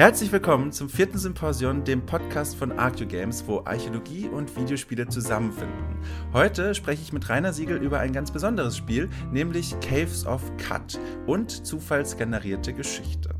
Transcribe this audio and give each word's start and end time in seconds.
Herzlich 0.00 0.32
willkommen 0.32 0.72
zum 0.72 0.88
vierten 0.88 1.18
Symposion, 1.18 1.84
dem 1.84 2.06
Podcast 2.06 2.56
von 2.56 2.72
Arctio 2.72 3.06
Games, 3.06 3.44
wo 3.46 3.58
Archäologie 3.66 4.28
und 4.28 4.56
Videospiele 4.56 5.06
zusammenfinden. 5.06 5.98
Heute 6.32 6.74
spreche 6.74 7.02
ich 7.02 7.12
mit 7.12 7.28
Rainer 7.28 7.52
Siegel 7.52 7.76
über 7.76 8.00
ein 8.00 8.14
ganz 8.14 8.30
besonderes 8.30 8.78
Spiel, 8.78 9.10
nämlich 9.30 9.78
Caves 9.80 10.24
of 10.24 10.40
Cut 10.56 10.98
und 11.26 11.66
zufallsgenerierte 11.66 12.72
Geschichte. 12.72 13.34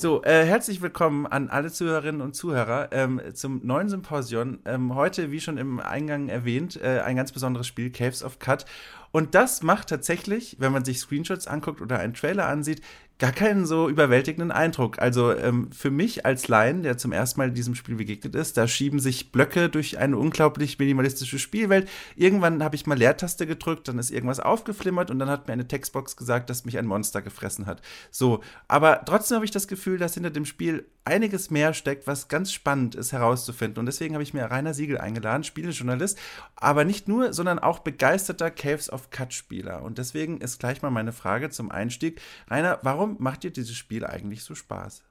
So, 0.00 0.22
äh, 0.22 0.44
herzlich 0.44 0.80
willkommen 0.80 1.26
an 1.26 1.48
alle 1.48 1.72
Zuhörerinnen 1.72 2.20
und 2.20 2.32
Zuhörer 2.36 2.90
ähm, 2.92 3.20
zum 3.34 3.66
neuen 3.66 3.88
Symposion. 3.88 4.60
Ähm, 4.64 4.94
heute, 4.94 5.32
wie 5.32 5.40
schon 5.40 5.58
im 5.58 5.80
Eingang 5.80 6.28
erwähnt, 6.28 6.80
äh, 6.80 7.00
ein 7.00 7.16
ganz 7.16 7.32
besonderes 7.32 7.66
Spiel, 7.66 7.90
Caves 7.90 8.22
of 8.22 8.38
Cut. 8.38 8.64
Und 9.10 9.34
das 9.34 9.62
macht 9.62 9.88
tatsächlich, 9.88 10.56
wenn 10.58 10.72
man 10.72 10.84
sich 10.84 11.00
Screenshots 11.00 11.46
anguckt 11.46 11.80
oder 11.80 11.98
einen 11.98 12.14
Trailer 12.14 12.46
ansieht, 12.46 12.82
gar 13.18 13.32
keinen 13.32 13.66
so 13.66 13.88
überwältigenden 13.88 14.52
Eindruck. 14.52 15.00
Also 15.00 15.34
ähm, 15.34 15.70
für 15.72 15.90
mich 15.90 16.24
als 16.24 16.46
Laien, 16.46 16.84
der 16.84 16.98
zum 16.98 17.10
ersten 17.10 17.40
Mal 17.40 17.50
diesem 17.50 17.74
Spiel 17.74 17.96
begegnet 17.96 18.34
ist, 18.36 18.56
da 18.56 18.68
schieben 18.68 19.00
sich 19.00 19.32
Blöcke 19.32 19.68
durch 19.68 19.98
eine 19.98 20.16
unglaublich 20.16 20.78
minimalistische 20.78 21.38
Spielwelt. 21.38 21.88
Irgendwann 22.14 22.62
habe 22.62 22.76
ich 22.76 22.86
mal 22.86 22.96
Leertaste 22.96 23.46
gedrückt, 23.46 23.88
dann 23.88 23.98
ist 23.98 24.12
irgendwas 24.12 24.38
aufgeflimmert 24.38 25.10
und 25.10 25.18
dann 25.18 25.28
hat 25.28 25.48
mir 25.48 25.52
eine 25.52 25.66
Textbox 25.66 26.16
gesagt, 26.16 26.48
dass 26.48 26.64
mich 26.64 26.78
ein 26.78 26.86
Monster 26.86 27.20
gefressen 27.20 27.66
hat. 27.66 27.82
So, 28.12 28.40
aber 28.68 29.04
trotzdem 29.04 29.36
habe 29.36 29.44
ich 29.44 29.50
das 29.50 29.66
Gefühl, 29.66 29.98
dass 29.98 30.14
hinter 30.14 30.30
dem 30.30 30.44
Spiel 30.44 30.86
einiges 31.04 31.50
mehr 31.50 31.74
steckt, 31.74 32.06
was 32.06 32.28
ganz 32.28 32.52
spannend 32.52 32.94
ist 32.94 33.12
herauszufinden. 33.12 33.80
Und 33.80 33.86
deswegen 33.86 34.14
habe 34.14 34.22
ich 34.22 34.34
mir 34.34 34.44
Rainer 34.44 34.74
Siegel 34.74 34.98
eingeladen, 34.98 35.42
Spielejournalist, 35.42 36.18
aber 36.54 36.84
nicht 36.84 37.08
nur, 37.08 37.32
sondern 37.32 37.58
auch 37.58 37.80
begeisterter 37.80 38.50
Caves 38.50 38.90
of 38.92 38.97
Cut-Spieler. 39.10 39.82
Und 39.82 39.98
deswegen 39.98 40.40
ist 40.40 40.58
gleich 40.58 40.82
mal 40.82 40.90
meine 40.90 41.12
Frage 41.12 41.50
zum 41.50 41.70
Einstieg. 41.70 42.20
Rainer, 42.48 42.78
warum 42.82 43.16
macht 43.18 43.44
dir 43.44 43.50
dieses 43.50 43.76
Spiel 43.76 44.04
eigentlich 44.04 44.44
so 44.44 44.54
Spaß? 44.54 45.02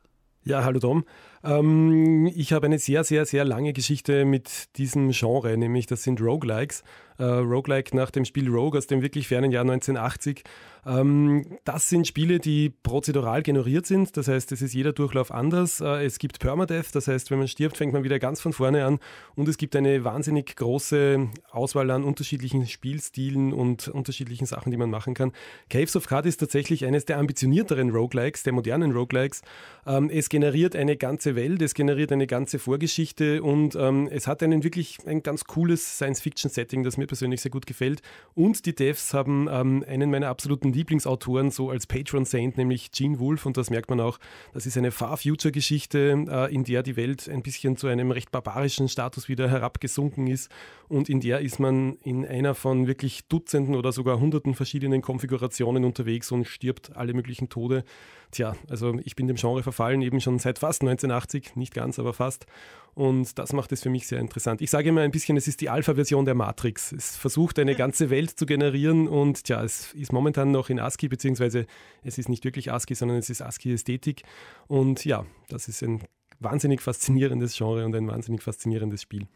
Ja, 0.44 0.64
hallo 0.64 0.80
Tom. 0.80 1.04
Ähm, 1.44 2.28
ich 2.28 2.54
habe 2.54 2.66
eine 2.66 2.80
sehr, 2.80 3.04
sehr, 3.04 3.26
sehr 3.26 3.46
lange 3.46 3.74
Geschichte 3.74 4.26
mit 4.26 4.78
diesem 4.78 5.12
Genre, 5.12 5.58
nämlich 5.58 5.86
das 5.86 6.04
sind 6.04 6.22
Roguelikes. 6.22 6.84
Äh, 7.20 7.24
Roguelike 7.24 7.96
nach 7.96 8.12
dem 8.12 8.26
Spiel 8.26 8.48
Rogue 8.48 8.78
aus 8.78 8.86
dem 8.86 9.02
wirklich 9.02 9.28
fernen 9.28 9.52
Jahr 9.52 9.64
1980. 9.64 10.44
Ähm, 10.86 11.58
das 11.64 11.90
sind 11.90 12.08
Spiele, 12.08 12.40
die 12.40 12.70
prozedural 12.70 13.42
generiert 13.42 13.88
sind, 13.88 14.16
das 14.16 14.28
heißt, 14.28 14.52
es 14.52 14.62
ist 14.62 14.74
jeder 14.74 14.94
Durchlauf 14.94 15.32
anders. 15.32 15.82
Äh, 15.82 16.06
es 16.06 16.20
gibt 16.20 16.40
Permadeath, 16.40 16.94
das 16.94 17.08
heißt, 17.08 17.32
wenn 17.32 17.40
man 17.40 17.48
stirbt, 17.48 17.78
fängt 17.78 17.92
man 17.92 18.04
wieder 18.04 18.20
ganz 18.20 18.40
von 18.40 18.54
vorne 18.54 18.86
an 18.86 19.00
und 19.36 19.48
es 19.48 19.58
gibt 19.58 19.76
eine 19.76 20.04
wahnsinnig 20.04 20.56
große 20.56 21.28
Auswahl 21.50 21.90
an 21.90 22.04
unterschiedlichen 22.04 22.68
Spielstilen 22.68 23.52
und 23.52 23.88
unterschiedlichen 23.88 24.46
Sachen, 24.46 24.72
die 24.72 24.78
man 24.78 24.92
machen 24.92 25.16
kann. 25.16 25.32
Caves 25.70 25.96
of 25.96 26.08
Card 26.08 26.28
ist 26.28 26.38
tatsächlich 26.38 26.86
eines 26.86 27.06
der 27.06 27.18
ambitionierteren 27.18 27.90
Roguelikes, 27.90 28.44
der 28.44 28.54
modernen 28.54 28.92
Roguelikes. 28.92 29.42
Ähm, 29.88 30.12
es 30.12 30.30
generiert 30.30 30.76
eine 30.76 30.98
ganze 30.98 31.27
Welt, 31.36 31.62
es 31.62 31.74
generiert 31.74 32.12
eine 32.12 32.28
ganze 32.28 32.60
Vorgeschichte 32.60 33.44
und 33.44 33.76
ähm, 33.76 34.08
es 34.12 34.28
hat 34.28 34.42
einen 34.44 34.64
wirklich 34.64 35.00
ein 35.06 35.24
ganz 35.24 35.46
cooles 35.46 35.98
Science-Fiction-Setting, 35.98 36.84
das 36.84 36.98
mir 36.98 37.08
persönlich 37.08 37.42
sehr 37.42 37.52
gut 37.52 37.66
gefällt. 37.66 38.02
Und 38.34 38.66
die 38.66 38.76
Devs 38.76 39.14
haben 39.14 39.48
ähm, 39.52 39.84
einen 39.88 40.10
meiner 40.10 40.30
absoluten 40.30 40.72
Lieblingsautoren 40.74 41.52
so 41.52 41.70
als 41.70 41.88
Patron 41.88 42.26
Saint, 42.26 42.58
nämlich 42.58 42.92
Gene 42.92 43.20
Wolfe. 43.20 43.48
Und 43.48 43.58
das 43.58 43.70
merkt 43.70 43.90
man 43.90 44.00
auch. 44.00 44.20
Das 44.54 44.66
ist 44.66 44.78
eine 44.78 44.92
Far-Future-Geschichte, 44.92 46.26
äh, 46.30 46.54
in 46.54 46.64
der 46.64 46.84
die 46.84 46.96
Welt 46.96 47.28
ein 47.30 47.44
bisschen 47.44 47.78
zu 47.78 47.88
einem 47.88 48.12
recht 48.12 48.32
barbarischen 48.32 48.90
Status 48.90 49.28
wieder 49.28 49.50
herabgesunken 49.50 50.28
ist. 50.28 50.52
Und 50.88 51.10
in 51.10 51.20
der 51.20 51.42
ist 51.42 51.60
man 51.60 51.98
in 52.04 52.26
einer 52.26 52.56
von 52.56 52.88
wirklich 52.88 53.28
Dutzenden 53.28 53.76
oder 53.76 53.92
sogar 53.92 54.20
Hunderten 54.20 54.56
verschiedenen 54.56 55.02
Konfigurationen 55.02 55.84
unterwegs 55.84 56.32
und 56.32 56.46
stirbt 56.46 56.96
alle 56.96 57.14
möglichen 57.14 57.50
Tode. 57.50 57.84
Tja, 58.32 58.56
also 58.70 59.00
ich 59.04 59.16
bin 59.16 59.28
dem 59.28 59.38
Genre 59.38 59.64
verfallen, 59.64 60.02
eben 60.02 60.20
schon 60.20 60.38
seit 60.40 60.60
fast 60.60 60.84
1980, 61.18 61.56
nicht 61.56 61.74
ganz, 61.74 62.00
aber 62.00 62.14
fast. 62.14 62.46
Und 62.94 63.38
das 63.38 63.54
macht 63.54 63.72
es 63.72 63.84
für 63.84 63.90
mich 63.90 64.08
sehr 64.08 64.20
interessant. 64.20 64.62
Ich 64.62 64.72
sage 64.72 64.90
immer 64.90 65.02
ein 65.02 65.12
bisschen, 65.12 65.38
es 65.38 65.48
ist 65.48 65.62
die 65.62 65.70
Alpha-Version 65.70 66.26
der 66.26 66.34
Matrix. 66.34 66.92
Es 66.92 67.16
versucht 67.16 67.60
eine 67.60 67.76
ganze 67.76 68.10
Welt 68.10 68.32
zu 68.32 68.48
generieren 68.48 69.08
und 69.08 69.44
tja, 69.44 69.64
es 69.64 69.94
ist 69.94 70.12
momentan 70.12 70.52
noch 70.52 70.70
in 70.70 70.80
ASCII, 70.80 71.08
beziehungsweise 71.08 71.68
es 72.04 72.18
ist 72.18 72.28
nicht 72.28 72.44
wirklich 72.44 72.72
ASCII, 72.72 72.96
sondern 72.96 73.18
es 73.18 73.30
ist 73.30 73.42
ASCII-Ästhetik. 73.42 74.24
Und 74.68 75.06
ja, 75.06 75.26
das 75.50 75.68
ist 75.68 75.84
ein 75.84 76.02
wahnsinnig 76.40 76.82
faszinierendes 76.82 77.56
Genre 77.56 77.86
und 77.86 77.96
ein 77.96 78.08
wahnsinnig 78.08 78.42
faszinierendes 78.42 79.04
Spiel. 79.04 79.28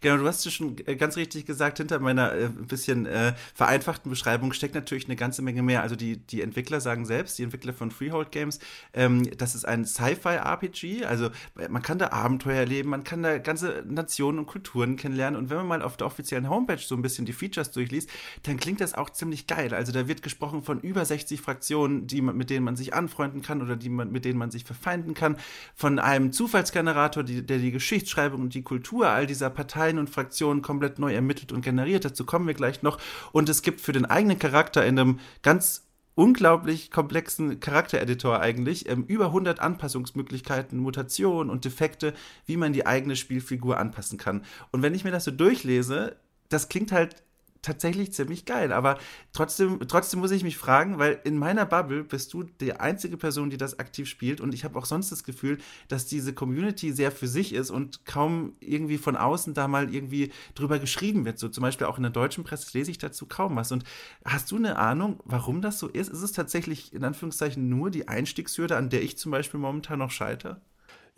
Genau, 0.00 0.16
du 0.16 0.26
hast 0.26 0.44
es 0.44 0.52
schon 0.52 0.76
äh, 0.86 0.96
ganz 0.96 1.16
richtig 1.16 1.46
gesagt, 1.46 1.78
hinter 1.78 1.98
meiner 2.00 2.32
äh, 2.34 2.48
bisschen 2.48 3.06
äh, 3.06 3.34
vereinfachten 3.54 4.10
Beschreibung 4.10 4.52
steckt 4.52 4.74
natürlich 4.74 5.06
eine 5.06 5.16
ganze 5.16 5.42
Menge 5.42 5.62
mehr. 5.62 5.82
Also 5.82 5.96
die, 5.96 6.16
die 6.16 6.42
Entwickler 6.42 6.80
sagen 6.80 7.06
selbst, 7.06 7.38
die 7.38 7.44
Entwickler 7.44 7.72
von 7.72 7.90
Freehold 7.90 8.32
Games, 8.32 8.58
ähm, 8.94 9.30
das 9.36 9.54
ist 9.54 9.64
ein 9.64 9.84
Sci-Fi-RPG, 9.84 11.04
also 11.04 11.26
äh, 11.58 11.68
man 11.68 11.82
kann 11.82 11.98
da 11.98 12.10
Abenteuer 12.10 12.56
erleben, 12.56 12.90
man 12.90 13.04
kann 13.04 13.22
da 13.22 13.38
ganze 13.38 13.84
Nationen 13.86 14.40
und 14.40 14.46
Kulturen 14.46 14.96
kennenlernen 14.96 15.38
und 15.38 15.50
wenn 15.50 15.58
man 15.58 15.66
mal 15.66 15.82
auf 15.82 15.96
der 15.96 16.06
offiziellen 16.06 16.48
Homepage 16.48 16.78
so 16.78 16.94
ein 16.94 17.02
bisschen 17.02 17.24
die 17.24 17.32
Features 17.32 17.70
durchliest, 17.70 18.10
dann 18.42 18.56
klingt 18.56 18.80
das 18.80 18.94
auch 18.94 19.10
ziemlich 19.10 19.46
geil. 19.46 19.72
Also 19.74 19.92
da 19.92 20.08
wird 20.08 20.22
gesprochen 20.22 20.62
von 20.62 20.80
über 20.80 21.04
60 21.04 21.40
Fraktionen, 21.40 22.06
die 22.06 22.20
man, 22.20 22.36
mit 22.36 22.50
denen 22.50 22.64
man 22.64 22.76
sich 22.76 22.94
anfreunden 22.94 23.42
kann 23.42 23.62
oder 23.62 23.76
die 23.76 23.88
man, 23.88 24.10
mit 24.10 24.24
denen 24.24 24.38
man 24.38 24.50
sich 24.50 24.64
verfeinden 24.64 25.14
kann, 25.14 25.36
von 25.74 25.98
einem 25.98 26.32
Zufallsgenerator, 26.32 27.22
die, 27.22 27.46
der 27.46 27.58
die 27.58 27.70
Geschichtsschreibung 27.70 28.40
und 28.42 28.54
die 28.54 28.62
Kultur 28.62 29.08
all 29.08 29.26
dieser 29.26 29.50
Parteien 29.60 29.98
und 29.98 30.08
Fraktionen 30.08 30.62
komplett 30.62 30.98
neu 30.98 31.12
ermittelt 31.12 31.52
und 31.52 31.60
generiert. 31.60 32.06
Dazu 32.06 32.24
kommen 32.24 32.46
wir 32.46 32.54
gleich 32.54 32.82
noch. 32.82 32.98
Und 33.32 33.50
es 33.50 33.60
gibt 33.60 33.82
für 33.82 33.92
den 33.92 34.06
eigenen 34.06 34.38
Charakter 34.38 34.86
in 34.86 34.98
einem 34.98 35.18
ganz 35.42 35.86
unglaublich 36.14 36.90
komplexen 36.90 37.60
Charaktereditor 37.60 38.40
eigentlich, 38.40 38.88
ähm, 38.88 39.04
über 39.06 39.26
100 39.26 39.60
Anpassungsmöglichkeiten, 39.60 40.78
Mutationen 40.78 41.50
und 41.50 41.66
Defekte, 41.66 42.14
wie 42.46 42.56
man 42.56 42.72
die 42.72 42.86
eigene 42.86 43.16
Spielfigur 43.16 43.78
anpassen 43.78 44.16
kann. 44.16 44.46
Und 44.72 44.80
wenn 44.80 44.94
ich 44.94 45.04
mir 45.04 45.10
das 45.10 45.24
so 45.24 45.30
durchlese, 45.30 46.16
das 46.48 46.70
klingt 46.70 46.90
halt 46.90 47.22
tatsächlich 47.62 48.12
ziemlich 48.12 48.44
geil. 48.44 48.72
Aber 48.72 48.98
trotzdem, 49.32 49.80
trotzdem 49.86 50.20
muss 50.20 50.30
ich 50.30 50.42
mich 50.42 50.56
fragen, 50.56 50.98
weil 50.98 51.20
in 51.24 51.38
meiner 51.38 51.66
Bubble 51.66 52.04
bist 52.04 52.32
du 52.32 52.44
die 52.44 52.72
einzige 52.74 53.16
Person, 53.16 53.50
die 53.50 53.56
das 53.56 53.78
aktiv 53.78 54.08
spielt. 54.08 54.40
Und 54.40 54.54
ich 54.54 54.64
habe 54.64 54.78
auch 54.78 54.86
sonst 54.86 55.12
das 55.12 55.24
Gefühl, 55.24 55.58
dass 55.88 56.06
diese 56.06 56.32
Community 56.32 56.92
sehr 56.92 57.12
für 57.12 57.28
sich 57.28 57.52
ist 57.52 57.70
und 57.70 58.04
kaum 58.06 58.54
irgendwie 58.60 58.98
von 58.98 59.16
außen 59.16 59.54
da 59.54 59.68
mal 59.68 59.92
irgendwie 59.94 60.32
drüber 60.54 60.78
geschrieben 60.78 61.24
wird. 61.24 61.38
So 61.38 61.48
zum 61.48 61.62
Beispiel 61.62 61.86
auch 61.86 61.96
in 61.96 62.02
der 62.02 62.12
deutschen 62.12 62.44
Presse 62.44 62.76
lese 62.76 62.90
ich 62.90 62.98
dazu 62.98 63.26
kaum 63.26 63.56
was. 63.56 63.72
Und 63.72 63.84
hast 64.24 64.50
du 64.50 64.56
eine 64.56 64.76
Ahnung, 64.76 65.20
warum 65.24 65.62
das 65.62 65.78
so 65.78 65.88
ist? 65.88 66.08
Ist 66.08 66.22
es 66.22 66.32
tatsächlich 66.32 66.92
in 66.92 67.04
Anführungszeichen 67.04 67.68
nur 67.68 67.90
die 67.90 68.08
Einstiegshürde, 68.08 68.76
an 68.76 68.90
der 68.90 69.02
ich 69.02 69.18
zum 69.18 69.32
Beispiel 69.32 69.60
momentan 69.60 69.98
noch 69.98 70.10
scheitere? 70.10 70.60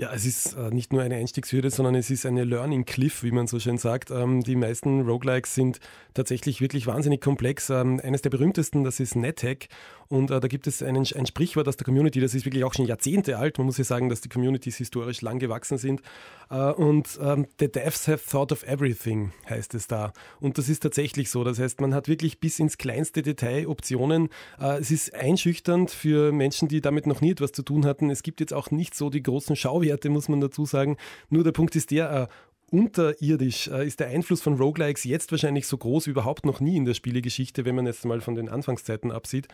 Ja, 0.02 0.12
es 0.12 0.26
ist 0.26 0.54
äh, 0.54 0.70
nicht 0.70 0.92
nur 0.92 1.00
eine 1.00 1.14
Einstiegshürde, 1.14 1.70
sondern 1.70 1.94
es 1.94 2.10
ist 2.10 2.26
eine 2.26 2.42
Learning 2.42 2.84
Cliff, 2.84 3.22
wie 3.22 3.30
man 3.30 3.46
so 3.46 3.60
schön 3.60 3.78
sagt. 3.78 4.10
Ähm, 4.10 4.42
die 4.42 4.56
meisten 4.56 5.02
Roguelikes 5.02 5.54
sind 5.54 5.78
tatsächlich 6.12 6.60
wirklich 6.60 6.88
wahnsinnig 6.88 7.20
komplex. 7.20 7.70
Ähm, 7.70 8.00
eines 8.02 8.20
der 8.20 8.30
berühmtesten, 8.30 8.82
das 8.82 8.98
ist 8.98 9.14
NetHack. 9.14 9.68
Und 10.12 10.30
äh, 10.30 10.40
da 10.40 10.46
gibt 10.46 10.66
es 10.66 10.82
einen, 10.82 11.06
ein 11.14 11.24
Sprichwort 11.24 11.66
aus 11.68 11.78
der 11.78 11.86
Community, 11.86 12.20
das 12.20 12.34
ist 12.34 12.44
wirklich 12.44 12.64
auch 12.64 12.74
schon 12.74 12.84
Jahrzehnte 12.84 13.38
alt. 13.38 13.56
Man 13.56 13.64
muss 13.64 13.78
ja 13.78 13.84
sagen, 13.84 14.10
dass 14.10 14.20
die 14.20 14.28
Communities 14.28 14.76
historisch 14.76 15.22
lang 15.22 15.38
gewachsen 15.38 15.78
sind. 15.78 16.02
Äh, 16.50 16.70
und 16.72 17.18
ähm, 17.22 17.46
The 17.58 17.72
devs 17.72 18.08
have 18.08 18.20
thought 18.30 18.52
of 18.52 18.62
everything, 18.64 19.32
heißt 19.48 19.72
es 19.72 19.86
da. 19.86 20.12
Und 20.38 20.58
das 20.58 20.68
ist 20.68 20.80
tatsächlich 20.80 21.30
so. 21.30 21.44
Das 21.44 21.58
heißt, 21.58 21.80
man 21.80 21.94
hat 21.94 22.08
wirklich 22.08 22.40
bis 22.40 22.58
ins 22.58 22.76
kleinste 22.76 23.22
Detail 23.22 23.66
Optionen. 23.68 24.28
Äh, 24.60 24.80
es 24.80 24.90
ist 24.90 25.14
einschüchternd 25.14 25.90
für 25.90 26.30
Menschen, 26.30 26.68
die 26.68 26.82
damit 26.82 27.06
noch 27.06 27.22
nie 27.22 27.30
etwas 27.30 27.52
zu 27.52 27.62
tun 27.62 27.86
hatten. 27.86 28.10
Es 28.10 28.22
gibt 28.22 28.40
jetzt 28.40 28.52
auch 28.52 28.70
nicht 28.70 28.94
so 28.94 29.08
die 29.08 29.22
großen 29.22 29.56
Schau 29.56 29.80
Schauwerte, 29.80 30.10
muss 30.10 30.28
man 30.28 30.42
dazu 30.42 30.66
sagen. 30.66 30.98
Nur 31.30 31.42
der 31.42 31.52
Punkt 31.52 31.74
ist 31.74 31.90
der, 31.90 32.12
äh, 32.12 32.26
unterirdisch 32.72 33.68
äh, 33.68 33.86
ist 33.86 34.00
der 34.00 34.08
Einfluss 34.08 34.42
von 34.42 34.56
Roguelikes 34.56 35.04
jetzt 35.04 35.30
wahrscheinlich 35.30 35.66
so 35.66 35.76
groß 35.76 36.06
wie 36.06 36.10
überhaupt 36.10 36.46
noch 36.46 36.60
nie 36.60 36.76
in 36.76 36.84
der 36.84 36.94
Spielegeschichte, 36.94 37.64
wenn 37.64 37.74
man 37.74 37.86
jetzt 37.86 38.04
mal 38.04 38.20
von 38.20 38.34
den 38.34 38.48
Anfangszeiten 38.48 39.12
absieht, 39.12 39.46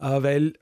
äh, 0.00 0.22
weil 0.22 0.54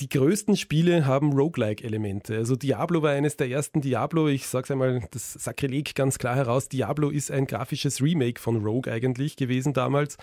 die 0.00 0.08
größten 0.08 0.56
Spiele 0.56 1.06
haben 1.06 1.32
Roguelike-Elemente. 1.32 2.36
Also 2.36 2.54
Diablo 2.54 3.02
war 3.02 3.10
eines 3.10 3.36
der 3.36 3.48
ersten 3.48 3.80
Diablo. 3.80 4.28
Ich 4.28 4.46
sage 4.46 4.64
es 4.64 4.70
einmal, 4.70 5.02
das 5.10 5.32
Sakrileg 5.32 5.94
ganz 5.94 6.18
klar 6.18 6.36
heraus. 6.36 6.68
Diablo 6.68 7.10
ist 7.10 7.30
ein 7.30 7.46
grafisches 7.46 8.00
Remake 8.00 8.40
von 8.40 8.64
Rogue 8.64 8.92
eigentlich 8.92 9.36
gewesen 9.36 9.72
damals. 9.72 10.16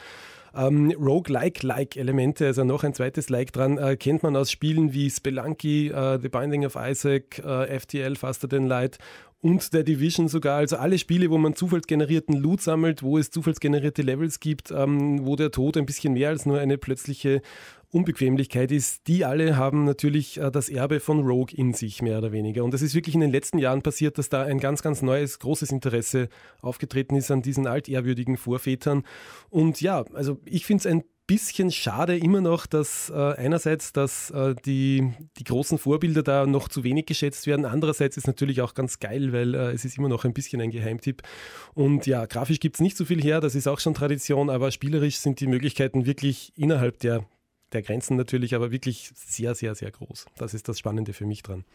Ähm, 0.56 0.92
Rogue-like-like-Elemente, 0.98 2.46
also 2.46 2.64
noch 2.64 2.86
ein 2.86 2.94
zweites 2.94 3.30
Like 3.30 3.52
dran, 3.52 3.78
äh, 3.78 3.98
kennt 3.98 4.24
man 4.24 4.38
aus 4.38 4.52
Spielen 4.52 4.94
wie 4.94 5.10
Spelunky, 5.10 5.90
äh, 5.90 6.20
The 6.22 6.30
Binding 6.30 6.66
of 6.66 6.78
Isaac, 6.80 7.40
äh, 7.40 7.78
FTL, 7.78 8.16
Faster 8.16 8.48
Than 8.48 8.68
Light 8.68 8.98
und 9.46 9.74
der 9.74 9.84
Division 9.84 10.28
sogar. 10.28 10.58
Also 10.58 10.78
alle 10.78 10.98
Spiele, 10.98 11.30
wo 11.30 11.38
man 11.38 11.54
zufallsgenerierten 11.54 12.36
Loot 12.36 12.62
sammelt, 12.62 13.04
wo 13.04 13.20
es 13.20 13.30
zufallsgenerierte 13.30 14.02
Levels 14.02 14.40
gibt, 14.40 14.72
ähm, 14.72 15.24
wo 15.24 15.36
der 15.36 15.52
Tod 15.52 15.78
ein 15.78 15.86
bisschen 15.86 16.14
mehr 16.14 16.30
als 16.30 16.48
nur 16.48 16.58
eine 16.58 16.80
plötzliche 16.80 17.44
Unbequemlichkeit 17.92 18.72
ist, 18.72 19.08
die 19.08 19.24
alle 19.24 19.56
haben 19.56 19.84
natürlich 19.84 20.40
äh, 20.40 20.50
das 20.50 20.68
Erbe 20.68 21.00
von 21.00 21.20
Rogue 21.20 21.56
in 21.56 21.74
sich, 21.74 22.02
mehr 22.02 22.18
oder 22.18 22.32
weniger. 22.32 22.64
Und 22.64 22.74
es 22.74 22.82
ist 22.82 22.96
wirklich 22.96 23.14
in 23.14 23.22
den 23.22 23.30
letzten 23.30 23.60
Jahren 23.60 23.84
passiert, 23.84 24.18
dass 24.18 24.30
da 24.30 24.42
ein 24.42 24.58
ganz, 24.58 24.82
ganz 24.82 25.04
neues, 25.04 25.38
großes 25.38 25.72
Interesse 25.72 26.28
aufgetreten 26.64 27.16
ist 27.16 27.30
an 27.30 27.44
diesen 27.44 27.68
altehrwürdigen 27.68 28.38
Vorvätern. 28.38 29.04
Und 29.52 29.80
ja, 29.80 30.06
also 30.16 30.40
ich 30.46 30.66
finde 30.66 30.80
es 30.80 30.86
ein 30.88 31.04
bisschen 31.28 31.72
schade 31.72 32.18
immer 32.18 32.42
noch, 32.42 32.66
dass 32.66 33.10
äh, 33.10 33.14
einerseits, 33.14 33.94
dass 33.94 34.30
äh, 34.32 34.56
die, 34.66 35.14
die 35.38 35.44
großen 35.44 35.78
Vorbilder 35.78 36.24
da 36.24 36.46
noch 36.46 36.68
zu 36.68 36.84
wenig 36.84 37.06
geschätzt 37.06 37.48
werden. 37.48 37.66
Andererseits 37.66 38.18
ist 38.18 38.28
natürlich 38.28 38.62
auch 38.62 38.74
ganz 38.74 39.00
geil, 39.00 39.34
weil 39.34 39.56
äh, 39.56 39.72
es 39.72 39.86
ist 39.86 39.98
immer 39.98 40.10
noch 40.10 40.26
ein 40.26 40.34
bisschen 40.34 40.62
ein 40.62 40.72
Geheimtipp. 40.72 41.24
Und 41.74 42.06
ja, 42.06 42.26
grafisch 42.26 42.60
gibt 42.60 42.76
es 42.76 42.82
nicht 42.82 42.98
so 42.98 43.06
viel 43.06 43.22
her, 43.22 43.42
das 43.42 43.56
ist 43.56 43.68
auch 43.68 43.80
schon 43.80 43.94
Tradition, 43.94 44.50
aber 44.50 44.72
spielerisch 44.72 45.18
sind 45.18 45.40
die 45.40 45.48
Möglichkeiten 45.48 46.06
wirklich 46.06 46.54
innerhalb 46.56 47.00
der, 47.00 47.26
der 47.74 47.82
Grenzen 47.82 48.18
natürlich, 48.18 48.54
aber 48.54 48.72
wirklich 48.72 49.12
sehr, 49.16 49.56
sehr, 49.56 49.74
sehr 49.76 49.92
groß. 49.92 50.26
Das 50.38 50.54
ist 50.54 50.68
das 50.70 50.78
Spannende 50.78 51.14
für 51.14 51.26
mich 51.26 51.42
dran. 51.42 51.66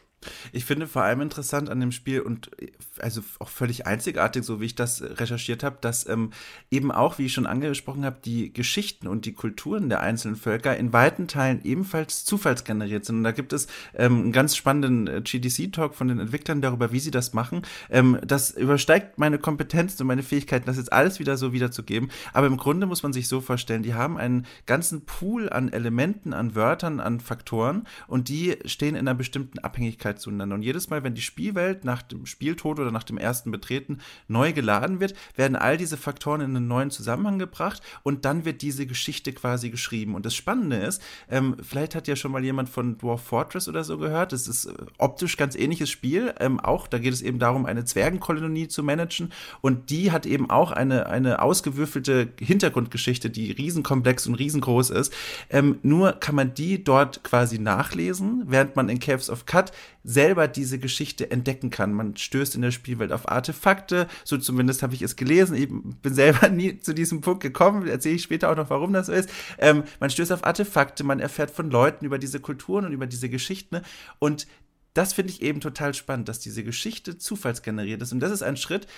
Ich 0.52 0.64
finde 0.64 0.86
vor 0.86 1.02
allem 1.02 1.22
interessant 1.22 1.70
an 1.70 1.80
dem 1.80 1.92
Spiel 1.92 2.20
und 2.20 2.50
also 2.98 3.22
auch 3.38 3.48
völlig 3.48 3.86
einzigartig, 3.86 4.44
so 4.44 4.60
wie 4.60 4.66
ich 4.66 4.74
das 4.74 5.02
recherchiert 5.02 5.62
habe, 5.62 5.78
dass 5.80 6.06
ähm, 6.06 6.30
eben 6.70 6.92
auch, 6.92 7.18
wie 7.18 7.26
ich 7.26 7.32
schon 7.32 7.46
angesprochen 7.46 8.04
habe, 8.04 8.18
die 8.24 8.52
Geschichten 8.52 9.06
und 9.06 9.24
die 9.24 9.32
Kulturen 9.32 9.88
der 9.88 10.00
einzelnen 10.00 10.36
Völker 10.36 10.76
in 10.76 10.92
weiten 10.92 11.26
Teilen 11.26 11.62
ebenfalls 11.64 12.24
zufallsgeneriert 12.24 13.04
sind. 13.04 13.16
Und 13.16 13.24
da 13.24 13.32
gibt 13.32 13.52
es 13.52 13.66
ähm, 13.94 14.20
einen 14.20 14.32
ganz 14.32 14.56
spannenden 14.56 15.06
äh, 15.06 15.22
GDC-Talk 15.22 15.94
von 15.94 16.08
den 16.08 16.18
Entwicklern 16.18 16.60
darüber, 16.60 16.92
wie 16.92 17.00
sie 17.00 17.10
das 17.10 17.32
machen. 17.32 17.62
Ähm, 17.88 18.18
das 18.26 18.50
übersteigt 18.50 19.18
meine 19.18 19.38
Kompetenzen 19.38 20.02
und 20.02 20.08
meine 20.08 20.22
Fähigkeiten, 20.22 20.66
das 20.66 20.76
jetzt 20.76 20.92
alles 20.92 21.18
wieder 21.18 21.36
so 21.36 21.52
wiederzugeben. 21.52 22.10
Aber 22.32 22.46
im 22.46 22.58
Grunde 22.58 22.86
muss 22.86 23.02
man 23.02 23.12
sich 23.12 23.28
so 23.28 23.40
vorstellen, 23.40 23.82
die 23.82 23.94
haben 23.94 24.18
einen 24.18 24.46
ganzen 24.66 25.06
Pool 25.06 25.48
an 25.48 25.72
Elementen, 25.72 26.34
an 26.34 26.54
Wörtern, 26.54 27.00
an 27.00 27.20
Faktoren 27.20 27.86
und 28.06 28.28
die 28.28 28.58
stehen 28.66 28.94
in 28.94 29.08
einer 29.08 29.14
bestimmten 29.14 29.58
Abhängigkeit 29.60 30.09
Ähnlichkeit 30.10 30.20
zueinander. 30.20 30.54
Und 30.54 30.62
jedes 30.62 30.90
Mal, 30.90 31.02
wenn 31.04 31.14
die 31.14 31.22
Spielwelt 31.22 31.84
nach 31.84 32.02
dem 32.02 32.26
Spieltod 32.26 32.78
oder 32.78 32.90
nach 32.90 33.04
dem 33.04 33.18
ersten 33.18 33.50
Betreten 33.50 33.98
neu 34.28 34.52
geladen 34.52 35.00
wird, 35.00 35.14
werden 35.36 35.56
all 35.56 35.76
diese 35.76 35.96
Faktoren 35.96 36.40
in 36.40 36.56
einen 36.56 36.68
neuen 36.68 36.90
Zusammenhang 36.90 37.38
gebracht 37.38 37.82
und 38.02 38.24
dann 38.24 38.44
wird 38.44 38.62
diese 38.62 38.86
Geschichte 38.86 39.32
quasi 39.32 39.70
geschrieben. 39.70 40.14
Und 40.14 40.26
das 40.26 40.34
Spannende 40.34 40.76
ist, 40.76 41.02
ähm, 41.30 41.56
vielleicht 41.62 41.94
hat 41.94 42.08
ja 42.08 42.16
schon 42.16 42.32
mal 42.32 42.44
jemand 42.44 42.68
von 42.68 42.98
Dwarf 42.98 43.22
Fortress 43.22 43.68
oder 43.68 43.84
so 43.84 43.98
gehört. 43.98 44.32
Das 44.32 44.48
ist 44.48 44.66
äh, 44.66 44.72
optisch 44.98 45.36
ganz 45.36 45.54
ähnliches 45.54 45.90
Spiel. 45.90 46.34
Ähm, 46.40 46.60
auch 46.60 46.86
da 46.86 46.98
geht 46.98 47.12
es 47.12 47.22
eben 47.22 47.38
darum, 47.38 47.66
eine 47.66 47.84
Zwergenkolonie 47.84 48.68
zu 48.68 48.82
managen. 48.82 49.32
Und 49.60 49.90
die 49.90 50.12
hat 50.12 50.26
eben 50.26 50.50
auch 50.50 50.72
eine, 50.72 51.06
eine 51.06 51.42
ausgewürfelte 51.42 52.28
Hintergrundgeschichte, 52.38 53.30
die 53.30 53.52
riesenkomplex 53.52 54.26
und 54.26 54.34
riesengroß 54.34 54.90
ist. 54.90 55.12
Ähm, 55.50 55.78
nur 55.82 56.12
kann 56.12 56.34
man 56.34 56.54
die 56.54 56.82
dort 56.82 57.22
quasi 57.22 57.58
nachlesen, 57.58 58.44
während 58.46 58.76
man 58.76 58.88
in 58.88 58.98
Caves 58.98 59.30
of 59.30 59.46
Cut 59.46 59.72
selber 60.04 60.48
diese 60.48 60.78
Geschichte 60.78 61.30
entdecken 61.30 61.70
kann. 61.70 61.92
Man 61.92 62.16
stößt 62.16 62.54
in 62.54 62.62
der 62.62 62.70
Spielwelt 62.70 63.12
auf 63.12 63.28
Artefakte, 63.28 64.08
so 64.24 64.38
zumindest 64.38 64.82
habe 64.82 64.94
ich 64.94 65.02
es 65.02 65.16
gelesen. 65.16 65.56
Ich 65.56 65.68
bin 65.68 66.14
selber 66.14 66.48
nie 66.50 66.78
zu 66.78 66.94
diesem 66.94 67.20
Punkt 67.20 67.42
gekommen, 67.42 67.86
erzähle 67.86 68.16
ich 68.16 68.22
später 68.22 68.50
auch 68.50 68.56
noch, 68.56 68.70
warum 68.70 68.92
das 68.92 69.06
so 69.06 69.12
ist. 69.12 69.30
Ähm, 69.58 69.84
man 69.98 70.10
stößt 70.10 70.32
auf 70.32 70.44
Artefakte, 70.44 71.04
man 71.04 71.20
erfährt 71.20 71.50
von 71.50 71.70
Leuten 71.70 72.04
über 72.04 72.18
diese 72.18 72.40
Kulturen 72.40 72.86
und 72.86 72.92
über 72.92 73.06
diese 73.06 73.28
Geschichten 73.28 73.80
und 74.18 74.46
das 74.94 75.12
finde 75.12 75.32
ich 75.32 75.42
eben 75.42 75.60
total 75.60 75.94
spannend, 75.94 76.28
dass 76.28 76.40
diese 76.40 76.64
Geschichte 76.64 77.16
zufallsgeneriert 77.16 78.02
ist. 78.02 78.12
Und 78.12 78.20
das 78.20 78.32
ist 78.32 78.42
ein 78.42 78.56
Schritt, 78.56 78.88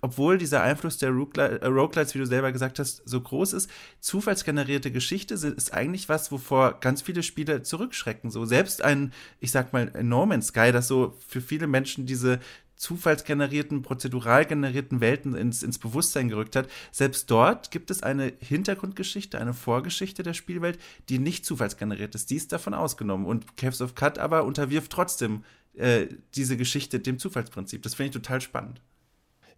obwohl 0.00 0.38
dieser 0.38 0.62
Einfluss 0.62 0.98
der 0.98 1.10
äh, 1.10 1.66
Roguelites, 1.66 2.14
wie 2.14 2.18
du 2.18 2.26
selber 2.26 2.52
gesagt 2.52 2.78
hast, 2.78 3.02
so 3.04 3.20
groß 3.20 3.52
ist, 3.52 3.70
zufallsgenerierte 4.00 4.90
Geschichte 4.90 5.34
ist 5.34 5.72
eigentlich 5.72 6.08
was, 6.08 6.32
wovor 6.32 6.80
ganz 6.80 7.02
viele 7.02 7.22
Spiele 7.22 7.62
zurückschrecken. 7.62 8.30
So 8.30 8.44
selbst 8.44 8.82
ein, 8.82 9.12
ich 9.40 9.50
sag 9.50 9.72
mal, 9.72 9.92
No 10.02 10.26
Man's 10.26 10.48
Sky, 10.48 10.72
das 10.72 10.88
so 10.88 11.14
für 11.26 11.40
viele 11.40 11.66
Menschen 11.66 12.06
diese 12.06 12.40
zufallsgenerierten, 12.76 13.82
prozedural 13.82 14.44
generierten 14.44 15.00
Welten 15.00 15.34
ins, 15.34 15.62
ins 15.62 15.78
Bewusstsein 15.78 16.28
gerückt 16.28 16.56
hat. 16.56 16.68
Selbst 16.92 17.30
dort 17.30 17.70
gibt 17.70 17.90
es 17.90 18.02
eine 18.02 18.32
Hintergrundgeschichte, 18.38 19.40
eine 19.40 19.54
Vorgeschichte 19.54 20.22
der 20.22 20.34
Spielwelt, 20.34 20.78
die 21.08 21.18
nicht 21.18 21.44
zufallsgeneriert 21.46 22.14
ist. 22.14 22.30
Die 22.30 22.36
ist 22.36 22.52
davon 22.52 22.74
ausgenommen. 22.74 23.26
Und 23.26 23.56
Caves 23.56 23.80
of 23.80 23.94
Cut 23.94 24.18
aber 24.18 24.44
unterwirft 24.44 24.92
trotzdem 24.92 25.42
äh, 25.74 26.06
diese 26.34 26.56
Geschichte 26.56 27.00
dem 27.00 27.18
Zufallsprinzip. 27.18 27.82
Das 27.82 27.94
finde 27.94 28.08
ich 28.08 28.22
total 28.22 28.40
spannend. 28.40 28.80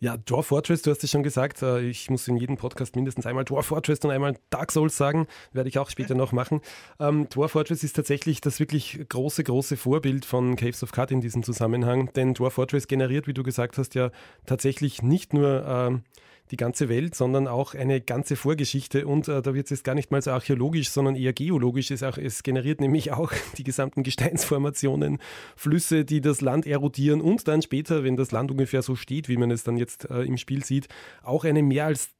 Ja, 0.01 0.17
Dwarf 0.17 0.47
Fortress, 0.47 0.83
du 0.83 0.93
hast 0.93 1.03
es 1.03 1.11
schon 1.11 1.25
gesagt, 1.25 1.61
äh, 1.61 1.81
ich 1.81 2.09
muss 2.09 2.29
in 2.29 2.37
jedem 2.37 2.57
Podcast 2.57 2.95
mindestens 2.95 3.27
einmal 3.27 3.45
Dwarf 3.45 3.67
Fortress 3.67 3.99
und 4.05 4.13
einmal 4.13 4.37
Dark 4.49 4.71
Souls 4.71 4.97
sagen, 4.97 5.27
werde 5.53 5.69
ich 5.69 5.81
auch 5.81 5.91
später 5.91 6.15
noch 6.15 6.31
machen. 6.31 6.61
Ähm, 7.01 7.29
Dwarf 7.31 7.51
Fortress 7.51 7.83
ist 7.83 7.97
tatsächlich 7.97 8.41
das 8.41 8.61
wirklich 8.61 9.05
große, 9.09 9.43
große 9.43 9.77
Vorbild 9.77 10.25
von 10.25 10.55
Caves 10.55 10.85
of 10.85 10.93
Cut 10.93 11.11
in 11.11 11.21
diesem 11.21 11.43
Zusammenhang, 11.43 12.13
denn 12.15 12.35
Dwarf 12.35 12.55
Fortress 12.55 12.87
generiert, 12.87 13.27
wie 13.27 13.35
du 13.35 13.43
gesagt 13.43 13.77
hast, 13.77 13.97
ja 13.97 14.13
tatsächlich 14.47 15.03
nicht 15.03 15.35
nur 15.35 15.67
ähm, 15.67 16.05
die 16.51 16.57
ganze 16.57 16.89
Welt, 16.89 17.15
sondern 17.15 17.47
auch 17.47 17.75
eine 17.75 18.01
ganze 18.01 18.37
Vorgeschichte. 18.37 19.07
Und 19.07 19.29
äh, 19.29 19.43
da 19.43 19.55
wird 19.55 19.67
es 19.67 19.71
jetzt 19.71 19.85
gar 19.85 19.95
nicht 19.95 20.11
mal 20.11 20.23
so 20.23 20.31
archäologisch, 20.31 20.91
sondern 20.91 21.17
eher 21.17 21.33
geologisch. 21.33 21.91
Es, 21.91 22.03
auch, 22.03 22.19
es 22.19 22.43
generiert 22.43 22.81
nämlich 22.81 23.13
auch 23.13 23.33
die 23.59 23.65
gesamten 23.65 24.03
Gesteinsformationen, 24.03 25.19
Flüsse, 25.57 26.05
die 26.05 26.21
das 26.21 26.41
Land 26.41 26.67
erodieren 26.67 27.21
und 27.21 27.49
dann 27.49 27.63
später, 27.63 28.05
wenn 28.05 28.17
das 28.17 28.33
Land 28.33 28.51
ungefähr 28.51 28.83
so 28.83 28.97
steht, 28.97 29.29
wie 29.29 29.37
man 29.37 29.51
es 29.51 29.65
dann 29.65 29.77
jetzt 29.77 29.88
äh, 30.11 30.27
im 30.27 30.37
Spiel 30.37 30.65
sieht, 30.65 30.89
auch 31.23 31.45
eine 31.45 31.63
mehr 31.63 31.87
als 31.87 32.11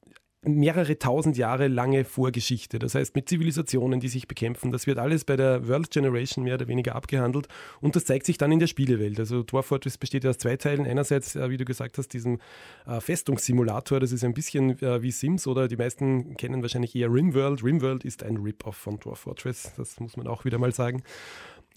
mehrere 0.41 0.97
tausend 0.97 1.37
Jahre 1.37 1.67
lange 1.67 2.05
Vorgeschichte. 2.05 2.79
Das 2.79 2.95
heißt, 2.95 3.15
mit 3.15 3.27
Zivilisationen, 3.27 3.99
die 3.99 4.07
sich 4.07 4.27
bekämpfen. 4.27 4.71
Das 4.71 4.87
wird 4.87 4.97
alles 4.97 5.25
bei 5.25 5.35
der 5.35 5.67
World 5.67 5.91
Generation 5.91 6.45
mehr 6.45 6.53
oder 6.55 6.67
weniger 6.67 6.95
abgehandelt 6.95 7.47
und 7.81 7.95
das 7.95 8.05
zeigt 8.05 8.25
sich 8.25 8.37
dann 8.37 8.51
in 8.51 8.59
der 8.59 8.67
Spielewelt. 8.67 9.19
Also 9.19 9.43
Dwarf 9.43 9.65
Fortress 9.65 9.97
besteht 9.97 10.23
ja 10.23 10.29
aus 10.29 10.37
zwei 10.37 10.55
Teilen. 10.55 10.85
Einerseits, 10.85 11.35
äh, 11.35 11.49
wie 11.49 11.57
du 11.57 11.65
gesagt 11.65 11.97
hast, 11.97 12.13
diesem 12.13 12.39
äh, 12.85 13.01
Festungssimulator. 13.01 13.99
Das 13.99 14.11
ist 14.11 14.23
ein 14.23 14.33
bisschen 14.33 14.81
äh, 14.81 15.01
wie 15.01 15.11
Sims 15.11 15.45
oder 15.45 15.67
die 15.67 15.77
meisten 15.77 16.37
kennen 16.37 16.61
wahrscheinlich 16.61 16.95
eher 16.95 17.11
Rimworld. 17.11 17.63
Rimworld 17.63 18.05
ist 18.05 18.23
ein 18.23 18.37
Rip-Off 18.37 18.77
von 18.77 18.97
Dwarf 18.99 19.19
Fortress. 19.19 19.73
Das 19.75 19.99
muss 19.99 20.15
man 20.15 20.27
auch 20.27 20.45
wieder 20.45 20.57
mal 20.57 20.73
sagen. 20.73 21.03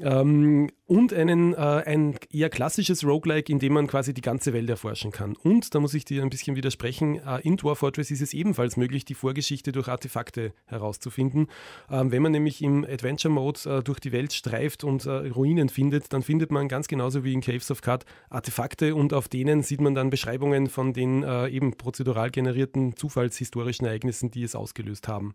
Ähm, 0.01 0.71
und 0.93 1.15
einen, 1.15 1.55
äh, 1.55 1.57
ein 1.57 2.17
eher 2.31 2.51
klassisches 2.51 3.03
Roguelike, 3.03 3.51
in 3.51 3.59
dem 3.59 3.73
man 3.73 3.87
quasi 3.87 4.13
die 4.13 4.21
ganze 4.21 4.53
Welt 4.53 4.69
erforschen 4.69 5.11
kann. 5.11 5.35
Und, 5.37 5.75
da 5.75 5.81
muss 5.81 5.95
ich 5.95 6.05
dir 6.05 6.23
ein 6.23 6.29
bisschen 6.29 6.55
widersprechen, 6.55 7.19
äh, 7.27 7.41
in 7.41 7.57
Dwarf 7.57 7.79
Fortress 7.79 8.11
ist 8.11 8.21
es 8.21 8.35
ebenfalls 8.35 8.77
möglich, 8.77 9.07
die 9.07 9.15
Vorgeschichte 9.15 9.73
durch 9.73 9.89
Artefakte 9.89 10.53
herauszufinden. 10.67 11.47
Ähm, 11.91 12.13
wenn 12.13 12.21
man 12.21 12.33
nämlich 12.33 12.61
im 12.61 12.85
Adventure-Mode 12.85 13.79
äh, 13.79 13.83
durch 13.83 14.01
die 14.01 14.13
Welt 14.13 14.35
streift 14.35 14.85
und 14.85 15.07
äh, 15.07 15.11
Ruinen 15.11 15.71
findet, 15.71 16.13
dann 16.13 16.21
findet 16.21 16.53
man 16.53 16.69
ganz 16.69 16.89
genauso 16.89 17.25
wie 17.25 17.33
in 17.33 17.41
Caves 17.41 17.71
of 17.71 17.81
Cut 17.81 18.05
Artefakte 18.29 18.95
und 18.95 19.15
auf 19.15 19.29
denen 19.29 19.63
sieht 19.63 19.81
man 19.81 19.95
dann 19.95 20.11
Beschreibungen 20.11 20.67
von 20.69 20.93
den 20.93 21.23
äh, 21.23 21.49
eben 21.49 21.73
prozedural 21.73 22.31
generierten 22.31 22.97
zufallshistorischen 22.97 23.87
Ereignissen, 23.87 24.31
die 24.31 24.43
es 24.43 24.55
ausgelöst 24.55 25.09
haben. 25.09 25.35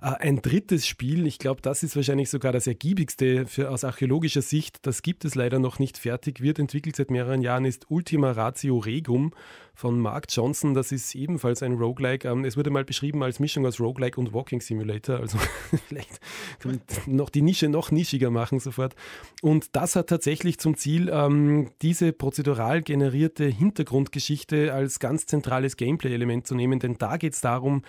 Äh, 0.00 0.06
ein 0.20 0.42
drittes 0.42 0.86
Spiel, 0.86 1.26
ich 1.26 1.38
glaube, 1.38 1.62
das 1.62 1.82
ist 1.82 1.96
wahrscheinlich 1.96 2.30
sogar 2.30 2.52
das 2.52 2.66
ergiebigste 2.66 3.46
für, 3.46 3.70
aus 3.70 3.84
archäologischer 3.84 4.42
Sicht, 4.42 4.85
das 4.86 5.02
gibt 5.02 5.24
es 5.24 5.34
leider 5.34 5.58
noch 5.58 5.78
nicht 5.78 5.98
fertig, 5.98 6.40
wird 6.40 6.58
entwickelt 6.58 6.96
seit 6.96 7.10
mehreren 7.10 7.42
Jahren, 7.42 7.64
ist 7.64 7.90
Ultima 7.90 8.30
Ratio 8.30 8.78
Regum 8.78 9.32
von 9.74 10.00
Mark 10.00 10.26
Johnson. 10.30 10.74
Das 10.74 10.92
ist 10.92 11.14
ebenfalls 11.14 11.62
ein 11.62 11.74
Roguelike. 11.74 12.28
Ähm, 12.28 12.44
es 12.44 12.56
wurde 12.56 12.70
mal 12.70 12.84
beschrieben 12.84 13.22
als 13.22 13.40
Mischung 13.40 13.66
aus 13.66 13.78
Roguelike 13.78 14.18
und 14.18 14.32
Walking 14.32 14.60
Simulator. 14.60 15.18
Also 15.20 15.38
vielleicht 15.88 16.20
noch 17.06 17.30
die 17.30 17.42
Nische 17.42 17.68
noch 17.68 17.90
nischiger 17.90 18.30
machen 18.30 18.60
sofort. 18.60 18.94
Und 19.42 19.76
das 19.76 19.96
hat 19.96 20.08
tatsächlich 20.08 20.58
zum 20.58 20.76
Ziel, 20.76 21.10
ähm, 21.12 21.70
diese 21.82 22.12
prozedural 22.12 22.82
generierte 22.82 23.44
Hintergrundgeschichte 23.44 24.72
als 24.72 24.98
ganz 24.98 25.26
zentrales 25.26 25.76
Gameplay-Element 25.76 26.46
zu 26.46 26.54
nehmen. 26.54 26.78
Denn 26.78 26.96
da 26.96 27.16
geht 27.16 27.34
es 27.34 27.40
darum, 27.40 27.82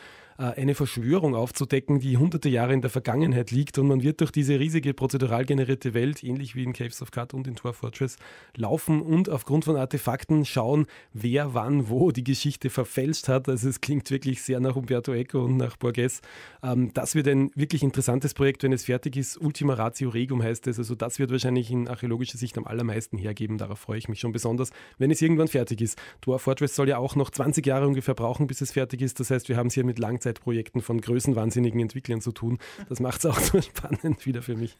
eine 0.43 0.75
Verschwörung 0.75 1.35
aufzudecken, 1.35 1.99
die 1.99 2.17
hunderte 2.17 2.49
Jahre 2.49 2.73
in 2.73 2.81
der 2.81 2.89
Vergangenheit 2.89 3.51
liegt 3.51 3.77
und 3.79 3.87
man 3.87 4.03
wird 4.03 4.21
durch 4.21 4.31
diese 4.31 4.59
riesige 4.59 4.93
prozedural 4.93 5.45
generierte 5.45 5.93
Welt, 5.93 6.23
ähnlich 6.23 6.55
wie 6.55 6.63
in 6.63 6.73
Caves 6.73 7.01
of 7.01 7.11
Cut 7.11 7.33
und 7.33 7.47
in 7.47 7.55
Tor 7.55 7.73
Fortress, 7.73 8.17
laufen 8.55 9.01
und 9.01 9.29
aufgrund 9.29 9.65
von 9.65 9.75
Artefakten 9.75 10.45
schauen, 10.45 10.85
wer 11.13 11.53
wann 11.53 11.89
wo 11.89 12.11
die 12.11 12.23
Geschichte 12.23 12.69
verfälscht 12.69 13.27
hat. 13.27 13.49
Also 13.49 13.69
es 13.69 13.81
klingt 13.81 14.11
wirklich 14.11 14.41
sehr 14.41 14.59
nach 14.59 14.75
Umberto 14.75 15.13
Eco 15.13 15.43
und 15.43 15.57
nach 15.57 15.75
Borges. 15.77 16.21
Ähm, 16.61 16.91
das 16.93 17.15
wird 17.15 17.27
ein 17.27 17.51
wirklich 17.55 17.81
interessantes 17.81 18.33
Projekt, 18.33 18.63
wenn 18.63 18.73
es 18.73 18.85
fertig 18.85 19.17
ist. 19.17 19.37
Ultima 19.37 19.73
Ratio 19.73 20.09
Regum 20.09 20.43
heißt 20.43 20.67
es. 20.67 20.77
Also 20.77 20.95
das 20.95 21.17
wird 21.17 21.31
wahrscheinlich 21.31 21.71
in 21.71 21.87
archäologischer 21.87 22.37
Sicht 22.37 22.57
am 22.57 22.65
allermeisten 22.65 23.17
hergeben. 23.17 23.57
Darauf 23.57 23.79
freue 23.79 23.97
ich 23.97 24.07
mich 24.07 24.19
schon 24.19 24.33
besonders, 24.33 24.69
wenn 24.97 25.09
es 25.09 25.21
irgendwann 25.21 25.47
fertig 25.47 25.81
ist. 25.81 25.97
Dwarf 26.21 26.43
Fortress 26.43 26.75
soll 26.75 26.89
ja 26.89 26.97
auch 26.97 27.15
noch 27.15 27.31
20 27.31 27.65
Jahre 27.65 27.87
ungefähr 27.87 28.13
brauchen, 28.13 28.47
bis 28.47 28.61
es 28.61 28.71
fertig 28.71 29.01
ist. 29.01 29.19
Das 29.19 29.31
heißt, 29.31 29.49
wir 29.49 29.57
haben 29.57 29.67
es 29.67 29.73
hier 29.73 29.83
mit 29.83 29.97
Langzeit 29.97 30.26
Freizeitprojekten 30.27 30.81
von 30.81 30.99
größenwahnsinnigen 30.99 31.79
Entwicklern 31.79 32.21
zu 32.21 32.31
tun. 32.31 32.59
Das 32.89 32.99
macht 32.99 33.19
es 33.19 33.25
auch 33.25 33.39
so 33.39 33.61
spannend 33.61 34.25
wieder 34.25 34.41
für 34.41 34.55
mich. 34.55 34.77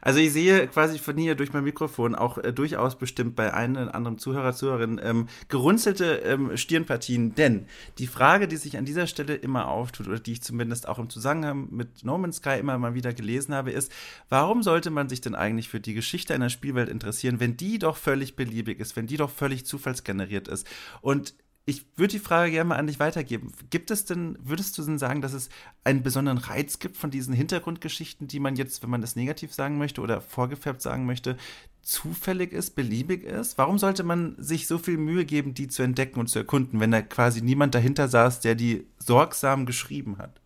Also 0.00 0.20
ich 0.20 0.32
sehe 0.32 0.66
quasi 0.68 0.98
von 0.98 1.16
hier 1.16 1.34
durch 1.34 1.52
mein 1.52 1.64
Mikrofon 1.64 2.14
auch 2.14 2.38
äh, 2.38 2.52
durchaus 2.52 2.96
bestimmt 2.96 3.36
bei 3.36 3.52
einem 3.52 3.76
oder 3.76 3.94
anderen 3.94 4.18
Zuhörer, 4.18 4.52
Zuhörerin 4.54 5.00
ähm, 5.02 5.28
gerunzelte 5.48 6.22
ähm, 6.24 6.56
Stirnpartien, 6.56 7.34
denn 7.34 7.66
die 7.98 8.06
Frage, 8.06 8.48
die 8.48 8.56
sich 8.56 8.78
an 8.78 8.84
dieser 8.84 9.06
Stelle 9.06 9.34
immer 9.34 9.68
auftut 9.68 10.08
oder 10.08 10.18
die 10.18 10.32
ich 10.32 10.42
zumindest 10.42 10.88
auch 10.88 10.98
im 10.98 11.10
Zusammenhang 11.10 11.68
mit 11.70 12.04
No 12.04 12.18
Man's 12.18 12.36
Sky 12.36 12.58
immer 12.58 12.78
mal 12.78 12.94
wieder 12.94 13.12
gelesen 13.12 13.54
habe, 13.54 13.70
ist, 13.70 13.92
warum 14.28 14.62
sollte 14.62 14.90
man 14.90 15.08
sich 15.08 15.20
denn 15.20 15.34
eigentlich 15.34 15.68
für 15.68 15.80
die 15.80 15.94
Geschichte 15.94 16.34
einer 16.34 16.50
Spielwelt 16.50 16.88
interessieren, 16.88 17.40
wenn 17.40 17.56
die 17.56 17.78
doch 17.78 17.96
völlig 17.96 18.36
beliebig 18.36 18.80
ist, 18.80 18.96
wenn 18.96 19.06
die 19.06 19.16
doch 19.16 19.30
völlig 19.30 19.66
zufallsgeneriert 19.66 20.48
ist? 20.48 20.66
Und 21.00 21.34
ich 21.66 21.86
würde 21.96 22.12
die 22.12 22.18
Frage 22.18 22.50
gerne 22.50 22.68
mal 22.68 22.76
an 22.76 22.86
dich 22.86 22.98
weitergeben. 22.98 23.52
Gibt 23.70 23.90
es 23.90 24.04
denn, 24.04 24.36
würdest 24.42 24.76
du 24.76 24.82
denn 24.82 24.98
sagen, 24.98 25.20
dass 25.20 25.32
es 25.32 25.50
einen 25.84 26.02
besonderen 26.02 26.38
Reiz 26.38 26.78
gibt 26.78 26.96
von 26.96 27.10
diesen 27.10 27.34
Hintergrundgeschichten, 27.34 28.26
die 28.26 28.40
man 28.40 28.56
jetzt, 28.56 28.82
wenn 28.82 28.90
man 28.90 29.00
das 29.00 29.14
negativ 29.14 29.54
sagen 29.54 29.78
möchte 29.78 30.00
oder 30.00 30.20
vorgefärbt 30.20 30.82
sagen 30.82 31.06
möchte, 31.06 31.36
zufällig 31.82 32.52
ist, 32.52 32.74
beliebig 32.74 33.24
ist? 33.24 33.58
Warum 33.58 33.78
sollte 33.78 34.02
man 34.02 34.34
sich 34.38 34.66
so 34.66 34.78
viel 34.78 34.96
Mühe 34.96 35.24
geben, 35.24 35.54
die 35.54 35.68
zu 35.68 35.82
entdecken 35.82 36.18
und 36.18 36.28
zu 36.28 36.38
erkunden, 36.40 36.80
wenn 36.80 36.90
da 36.90 37.02
quasi 37.02 37.42
niemand 37.42 37.74
dahinter 37.74 38.08
saß, 38.08 38.40
der 38.40 38.54
die 38.54 38.86
sorgsam 38.98 39.66
geschrieben 39.66 40.18
hat? 40.18 40.39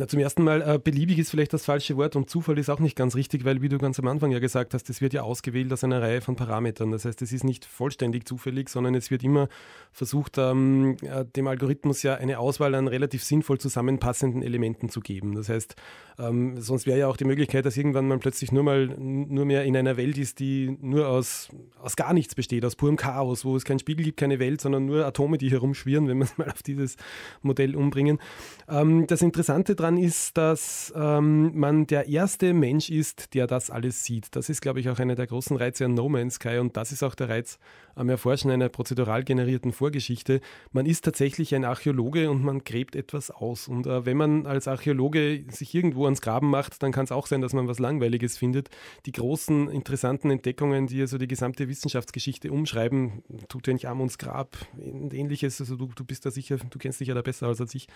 Na, 0.00 0.08
zum 0.08 0.18
ersten 0.18 0.44
Mal, 0.44 0.62
äh, 0.62 0.78
beliebig 0.78 1.18
ist 1.18 1.28
vielleicht 1.28 1.52
das 1.52 1.66
falsche 1.66 1.94
Wort 1.98 2.16
und 2.16 2.30
Zufall 2.30 2.56
ist 2.56 2.70
auch 2.70 2.78
nicht 2.78 2.96
ganz 2.96 3.14
richtig, 3.16 3.44
weil, 3.44 3.60
wie 3.60 3.68
du 3.68 3.76
ganz 3.76 3.98
am 3.98 4.08
Anfang 4.08 4.30
ja 4.30 4.38
gesagt 4.38 4.72
hast, 4.72 4.88
es 4.88 5.02
wird 5.02 5.12
ja 5.12 5.20
ausgewählt 5.24 5.70
aus 5.74 5.84
einer 5.84 6.00
Reihe 6.00 6.22
von 6.22 6.36
Parametern. 6.36 6.90
Das 6.90 7.04
heißt, 7.04 7.20
es 7.20 7.34
ist 7.34 7.44
nicht 7.44 7.66
vollständig 7.66 8.26
zufällig, 8.26 8.70
sondern 8.70 8.94
es 8.94 9.10
wird 9.10 9.22
immer 9.22 9.50
versucht, 9.92 10.38
ähm, 10.38 10.96
äh, 11.02 11.26
dem 11.26 11.46
Algorithmus 11.46 12.02
ja 12.02 12.14
eine 12.14 12.38
Auswahl 12.38 12.74
an 12.76 12.88
relativ 12.88 13.22
sinnvoll 13.22 13.60
zusammenpassenden 13.60 14.42
Elementen 14.42 14.88
zu 14.88 15.00
geben. 15.00 15.34
Das 15.34 15.50
heißt, 15.50 15.76
ähm, 16.18 16.58
sonst 16.58 16.86
wäre 16.86 16.98
ja 16.98 17.06
auch 17.06 17.18
die 17.18 17.24
Möglichkeit, 17.24 17.66
dass 17.66 17.76
irgendwann 17.76 18.08
man 18.08 18.20
plötzlich 18.20 18.52
nur 18.52 18.62
mal 18.62 18.86
nur 18.86 19.44
mehr 19.44 19.64
in 19.64 19.76
einer 19.76 19.98
Welt 19.98 20.16
ist, 20.16 20.38
die 20.38 20.78
nur 20.80 21.08
aus, 21.08 21.50
aus 21.78 21.96
gar 21.96 22.14
nichts 22.14 22.34
besteht, 22.34 22.64
aus 22.64 22.74
purem 22.74 22.96
Chaos, 22.96 23.44
wo 23.44 23.54
es 23.54 23.64
keinen 23.64 23.78
Spiegel 23.78 24.04
gibt, 24.04 24.18
keine 24.18 24.38
Welt, 24.38 24.62
sondern 24.62 24.86
nur 24.86 25.04
Atome, 25.04 25.36
die 25.36 25.50
herumschwirren, 25.50 26.08
wenn 26.08 26.18
wir 26.18 26.24
es 26.24 26.38
mal 26.38 26.50
auf 26.50 26.62
dieses 26.62 26.96
Modell 27.42 27.76
umbringen. 27.76 28.18
Ähm, 28.66 29.06
das 29.06 29.20
Interessante 29.20 29.74
daran 29.74 29.89
ist, 29.96 30.36
dass 30.36 30.92
ähm, 30.96 31.58
man 31.58 31.86
der 31.86 32.08
erste 32.08 32.52
Mensch 32.52 32.90
ist, 32.90 33.34
der 33.34 33.46
das 33.46 33.70
alles 33.70 34.04
sieht. 34.04 34.34
Das 34.36 34.48
ist, 34.48 34.60
glaube 34.60 34.80
ich, 34.80 34.88
auch 34.88 34.98
einer 34.98 35.14
der 35.14 35.26
großen 35.26 35.56
Reize 35.56 35.84
an 35.84 35.94
No 35.94 36.08
Man's 36.08 36.34
Sky 36.34 36.58
und 36.58 36.76
das 36.76 36.92
ist 36.92 37.02
auch 37.02 37.14
der 37.14 37.28
Reiz 37.28 37.58
am 37.94 38.08
Erforschen 38.08 38.50
einer 38.50 38.68
prozedural 38.68 39.24
generierten 39.24 39.72
Vorgeschichte. 39.72 40.40
Man 40.72 40.86
ist 40.86 41.04
tatsächlich 41.04 41.54
ein 41.54 41.64
Archäologe 41.64 42.30
und 42.30 42.42
man 42.42 42.64
gräbt 42.64 42.96
etwas 42.96 43.30
aus. 43.30 43.68
Und 43.68 43.86
äh, 43.86 44.06
wenn 44.06 44.16
man 44.16 44.46
als 44.46 44.68
Archäologe 44.68 45.44
sich 45.50 45.74
irgendwo 45.74 46.04
ans 46.04 46.20
Graben 46.20 46.50
macht, 46.50 46.82
dann 46.82 46.92
kann 46.92 47.04
es 47.04 47.12
auch 47.12 47.26
sein, 47.26 47.40
dass 47.40 47.52
man 47.52 47.68
was 47.68 47.78
Langweiliges 47.78 48.38
findet. 48.38 48.70
Die 49.06 49.12
großen, 49.12 49.68
interessanten 49.70 50.30
Entdeckungen, 50.30 50.86
die 50.86 51.00
also 51.00 51.18
die 51.18 51.28
gesamte 51.28 51.68
Wissenschaftsgeschichte 51.68 52.50
umschreiben, 52.50 53.22
tut 53.48 53.66
ja 53.66 53.72
nicht 53.72 53.86
Amunds 53.86 54.18
Grab 54.18 54.56
und 54.76 55.12
ähnliches, 55.14 55.60
also 55.60 55.76
du, 55.76 55.90
du 55.94 56.04
bist 56.04 56.24
da 56.26 56.30
sicher, 56.30 56.56
du 56.56 56.78
kennst 56.78 57.00
dich 57.00 57.08
ja 57.08 57.14
da 57.14 57.22
besser 57.22 57.48
als 57.48 57.74
ich, 57.74 57.88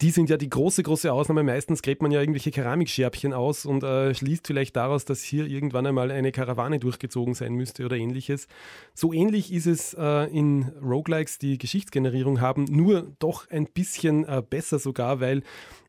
die 0.00 0.10
sind 0.10 0.30
ja 0.30 0.36
die 0.36 0.48
große, 0.48 0.82
große 0.82 1.12
Ausnahme. 1.12 1.42
Meistens 1.42 1.82
gräbt 1.82 2.00
man 2.02 2.10
ja 2.10 2.20
irgendwelche 2.20 2.50
Keramikscherbchen 2.50 3.32
aus 3.32 3.66
und 3.66 3.82
äh, 3.82 4.14
schließt 4.14 4.46
vielleicht 4.46 4.76
daraus, 4.76 5.04
dass 5.04 5.22
hier 5.22 5.46
irgendwann 5.46 5.86
einmal 5.86 6.10
eine 6.10 6.32
Karawane 6.32 6.78
durchgezogen 6.78 7.34
sein 7.34 7.54
müsste 7.54 7.84
oder 7.84 7.96
ähnliches. 7.96 8.48
So 8.94 9.12
ähnlich 9.12 9.52
ist 9.52 9.66
es 9.66 9.94
äh, 9.94 10.24
in 10.30 10.72
Roguelikes, 10.82 11.38
die 11.38 11.58
Geschichtsgenerierung 11.58 12.40
haben, 12.40 12.64
nur 12.64 13.12
doch 13.18 13.50
ein 13.50 13.66
bisschen 13.66 14.24
äh, 14.24 14.42
besser 14.48 14.78
sogar, 14.78 15.20
weil 15.20 15.42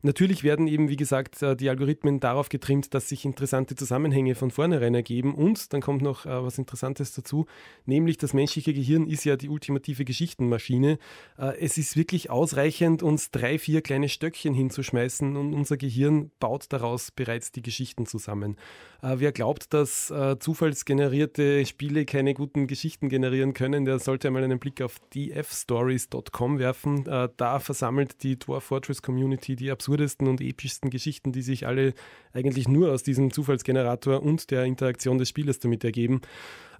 Natürlich 0.04 0.42
werden 0.42 0.66
eben, 0.66 0.88
wie 0.88 0.96
gesagt, 0.96 1.42
äh, 1.42 1.54
die 1.54 1.70
Algorithmen 1.70 2.18
darauf 2.18 2.48
getrimmt, 2.48 2.92
dass 2.92 3.08
sich 3.08 3.24
interessante 3.24 3.76
Zusammenhänge 3.76 4.34
von 4.34 4.50
vornherein 4.50 4.96
ergeben. 4.96 5.32
Und 5.32 5.72
dann 5.72 5.80
kommt 5.80 6.02
noch 6.02 6.26
äh, 6.26 6.42
was 6.42 6.58
Interessantes 6.58 7.14
dazu, 7.14 7.46
nämlich 7.86 8.18
das 8.18 8.34
menschliche 8.34 8.74
Gehirn 8.74 9.06
ist 9.06 9.24
ja 9.24 9.36
die 9.36 9.48
ultimative 9.48 10.04
Geschichtenmaschine. 10.04 10.98
Äh, 11.38 11.56
es 11.60 11.78
ist 11.78 11.96
wirklich 11.96 12.30
ausreichend, 12.30 13.04
uns 13.04 13.30
drei, 13.30 13.60
vier 13.60 13.80
kleine 13.80 14.01
Stöckchen 14.08 14.54
hinzuschmeißen 14.54 15.36
und 15.36 15.54
unser 15.54 15.76
Gehirn 15.76 16.30
baut 16.40 16.66
daraus 16.70 17.10
bereits 17.10 17.52
die 17.52 17.62
Geschichten 17.62 18.06
zusammen. 18.06 18.56
Wer 19.02 19.32
glaubt, 19.32 19.72
dass 19.72 20.12
zufallsgenerierte 20.40 21.64
Spiele 21.66 22.04
keine 22.04 22.34
guten 22.34 22.66
Geschichten 22.66 23.08
generieren 23.08 23.54
können, 23.54 23.84
der 23.84 23.98
sollte 23.98 24.28
einmal 24.28 24.44
einen 24.44 24.58
Blick 24.58 24.82
auf 24.82 25.00
dfstories.com 25.14 26.58
werfen. 26.58 27.04
Da 27.36 27.58
versammelt 27.60 28.22
die 28.22 28.38
Dwarf 28.38 28.64
Fortress 28.64 29.02
Community 29.02 29.56
die 29.56 29.70
absurd 29.70 29.92
absurdesten 29.92 30.26
und 30.28 30.40
epischsten 30.40 30.90
Geschichten, 30.90 31.32
die 31.32 31.42
sich 31.42 31.66
alle 31.66 31.92
eigentlich 32.32 32.66
nur 32.66 32.92
aus 32.92 33.02
diesem 33.02 33.30
Zufallsgenerator 33.30 34.22
und 34.22 34.50
der 34.50 34.64
Interaktion 34.64 35.18
des 35.18 35.28
Spielers 35.28 35.58
damit 35.58 35.84
ergeben. 35.84 36.22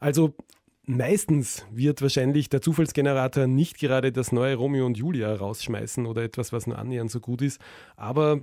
Also 0.00 0.34
Meistens 0.84 1.64
wird 1.70 2.02
wahrscheinlich 2.02 2.48
der 2.48 2.60
Zufallsgenerator 2.60 3.46
nicht 3.46 3.78
gerade 3.78 4.10
das 4.10 4.32
neue 4.32 4.56
Romeo 4.56 4.84
und 4.84 4.96
Julia 4.96 5.32
rausschmeißen 5.32 6.06
oder 6.06 6.24
etwas, 6.24 6.52
was 6.52 6.66
nur 6.66 6.76
annähernd 6.76 7.10
so 7.10 7.20
gut 7.20 7.40
ist, 7.40 7.60
aber 7.94 8.40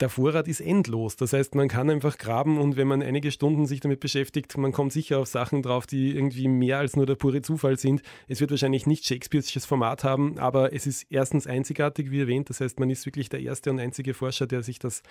der 0.00 0.08
Vorrat 0.08 0.46
ist 0.46 0.60
endlos. 0.60 1.16
Das 1.16 1.32
heißt, 1.32 1.56
man 1.56 1.68
kann 1.68 1.90
einfach 1.90 2.18
graben 2.18 2.58
und 2.58 2.76
wenn 2.76 2.86
man 2.86 3.02
einige 3.02 3.32
Stunden 3.32 3.66
sich 3.66 3.80
damit 3.80 3.98
beschäftigt, 3.98 4.56
man 4.56 4.70
kommt 4.70 4.92
sicher 4.92 5.18
auf 5.18 5.26
Sachen 5.26 5.62
drauf, 5.62 5.86
die 5.86 6.14
irgendwie 6.14 6.46
mehr 6.46 6.78
als 6.78 6.94
nur 6.94 7.04
der 7.04 7.16
pure 7.16 7.42
Zufall 7.42 7.78
sind. 7.78 8.02
Es 8.28 8.40
wird 8.40 8.50
wahrscheinlich 8.50 8.86
nicht 8.86 9.04
Shakespeare'sches 9.04 9.66
Format 9.66 10.04
haben, 10.04 10.38
aber 10.38 10.72
es 10.72 10.86
ist 10.86 11.06
erstens 11.10 11.46
einzigartig, 11.48 12.12
wie 12.12 12.20
erwähnt. 12.20 12.48
Das 12.48 12.60
heißt, 12.60 12.78
man 12.78 12.90
ist 12.90 13.06
wirklich 13.06 13.28
der 13.28 13.40
erste 13.40 13.70
und 13.70 13.80
einzige 13.80 14.14
Forscher, 14.14 14.46
der 14.46 14.62
sich 14.62 14.78
das, 14.78 15.02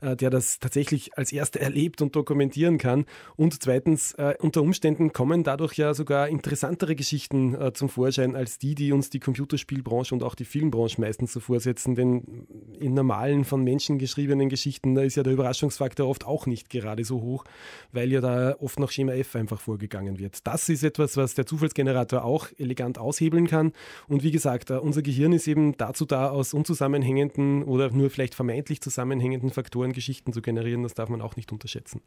äh, 0.00 0.14
der 0.14 0.30
das 0.30 0.60
tatsächlich 0.60 1.18
als 1.18 1.32
erster 1.32 1.60
erlebt 1.60 2.00
und 2.00 2.14
dokumentieren 2.14 2.78
kann. 2.78 3.06
Und 3.34 3.60
zweitens, 3.60 4.12
äh, 4.14 4.34
unter 4.38 4.62
Umständen 4.62 5.12
kommen 5.12 5.42
dadurch 5.42 5.74
ja 5.74 5.94
sogar 5.94 6.28
interessantere 6.28 6.94
Geschichten 6.94 7.54
äh, 7.54 7.72
zum 7.72 7.88
Vorschein 7.88 8.36
als 8.36 8.58
die, 8.58 8.76
die 8.76 8.92
uns 8.92 9.10
die 9.10 9.20
Computerspielbranche 9.20 10.14
und 10.14 10.22
auch 10.22 10.36
die 10.36 10.44
Filmbranche 10.44 11.00
meistens 11.00 11.32
so 11.32 11.40
vorsetzen. 11.40 11.96
Denn 11.96 12.46
in 12.78 12.94
normalen 12.94 13.44
von 13.44 13.64
Menschen 13.64 13.98
geschriebenen 13.98 14.27
geschriebenen 14.28 14.48
Geschichten, 14.48 14.94
da 14.94 15.02
ist 15.02 15.16
ja 15.16 15.22
der 15.22 15.32
Überraschungsfaktor 15.32 16.06
oft 16.06 16.24
auch 16.26 16.46
nicht 16.46 16.68
gerade 16.68 17.04
so 17.04 17.22
hoch, 17.22 17.44
weil 17.92 18.12
ja 18.12 18.20
da 18.20 18.56
oft 18.60 18.78
nach 18.78 18.90
Schema 18.90 19.12
F 19.12 19.34
einfach 19.36 19.60
vorgegangen 19.60 20.18
wird. 20.18 20.46
Das 20.46 20.68
ist 20.68 20.82
etwas, 20.82 21.16
was 21.16 21.34
der 21.34 21.46
Zufallsgenerator 21.46 22.24
auch 22.24 22.48
elegant 22.58 22.98
aushebeln 22.98 23.46
kann. 23.46 23.72
Und 24.06 24.22
wie 24.22 24.30
gesagt, 24.30 24.70
äh, 24.70 24.74
unser 24.74 25.02
Gehirn 25.02 25.32
ist 25.32 25.48
eben 25.48 25.76
dazu 25.76 26.04
da, 26.04 26.28
aus 26.28 26.52
unzusammenhängenden 26.52 27.62
oder 27.64 27.90
nur 27.90 28.10
vielleicht 28.10 28.34
vermeintlich 28.34 28.80
zusammenhängenden 28.80 29.50
Faktoren 29.50 29.92
Geschichten 29.92 30.32
zu 30.32 30.42
generieren. 30.42 30.82
Das 30.82 30.94
darf 30.94 31.08
man 31.08 31.22
auch 31.22 31.36
nicht 31.36 31.52
unterschätzen. 31.52 32.02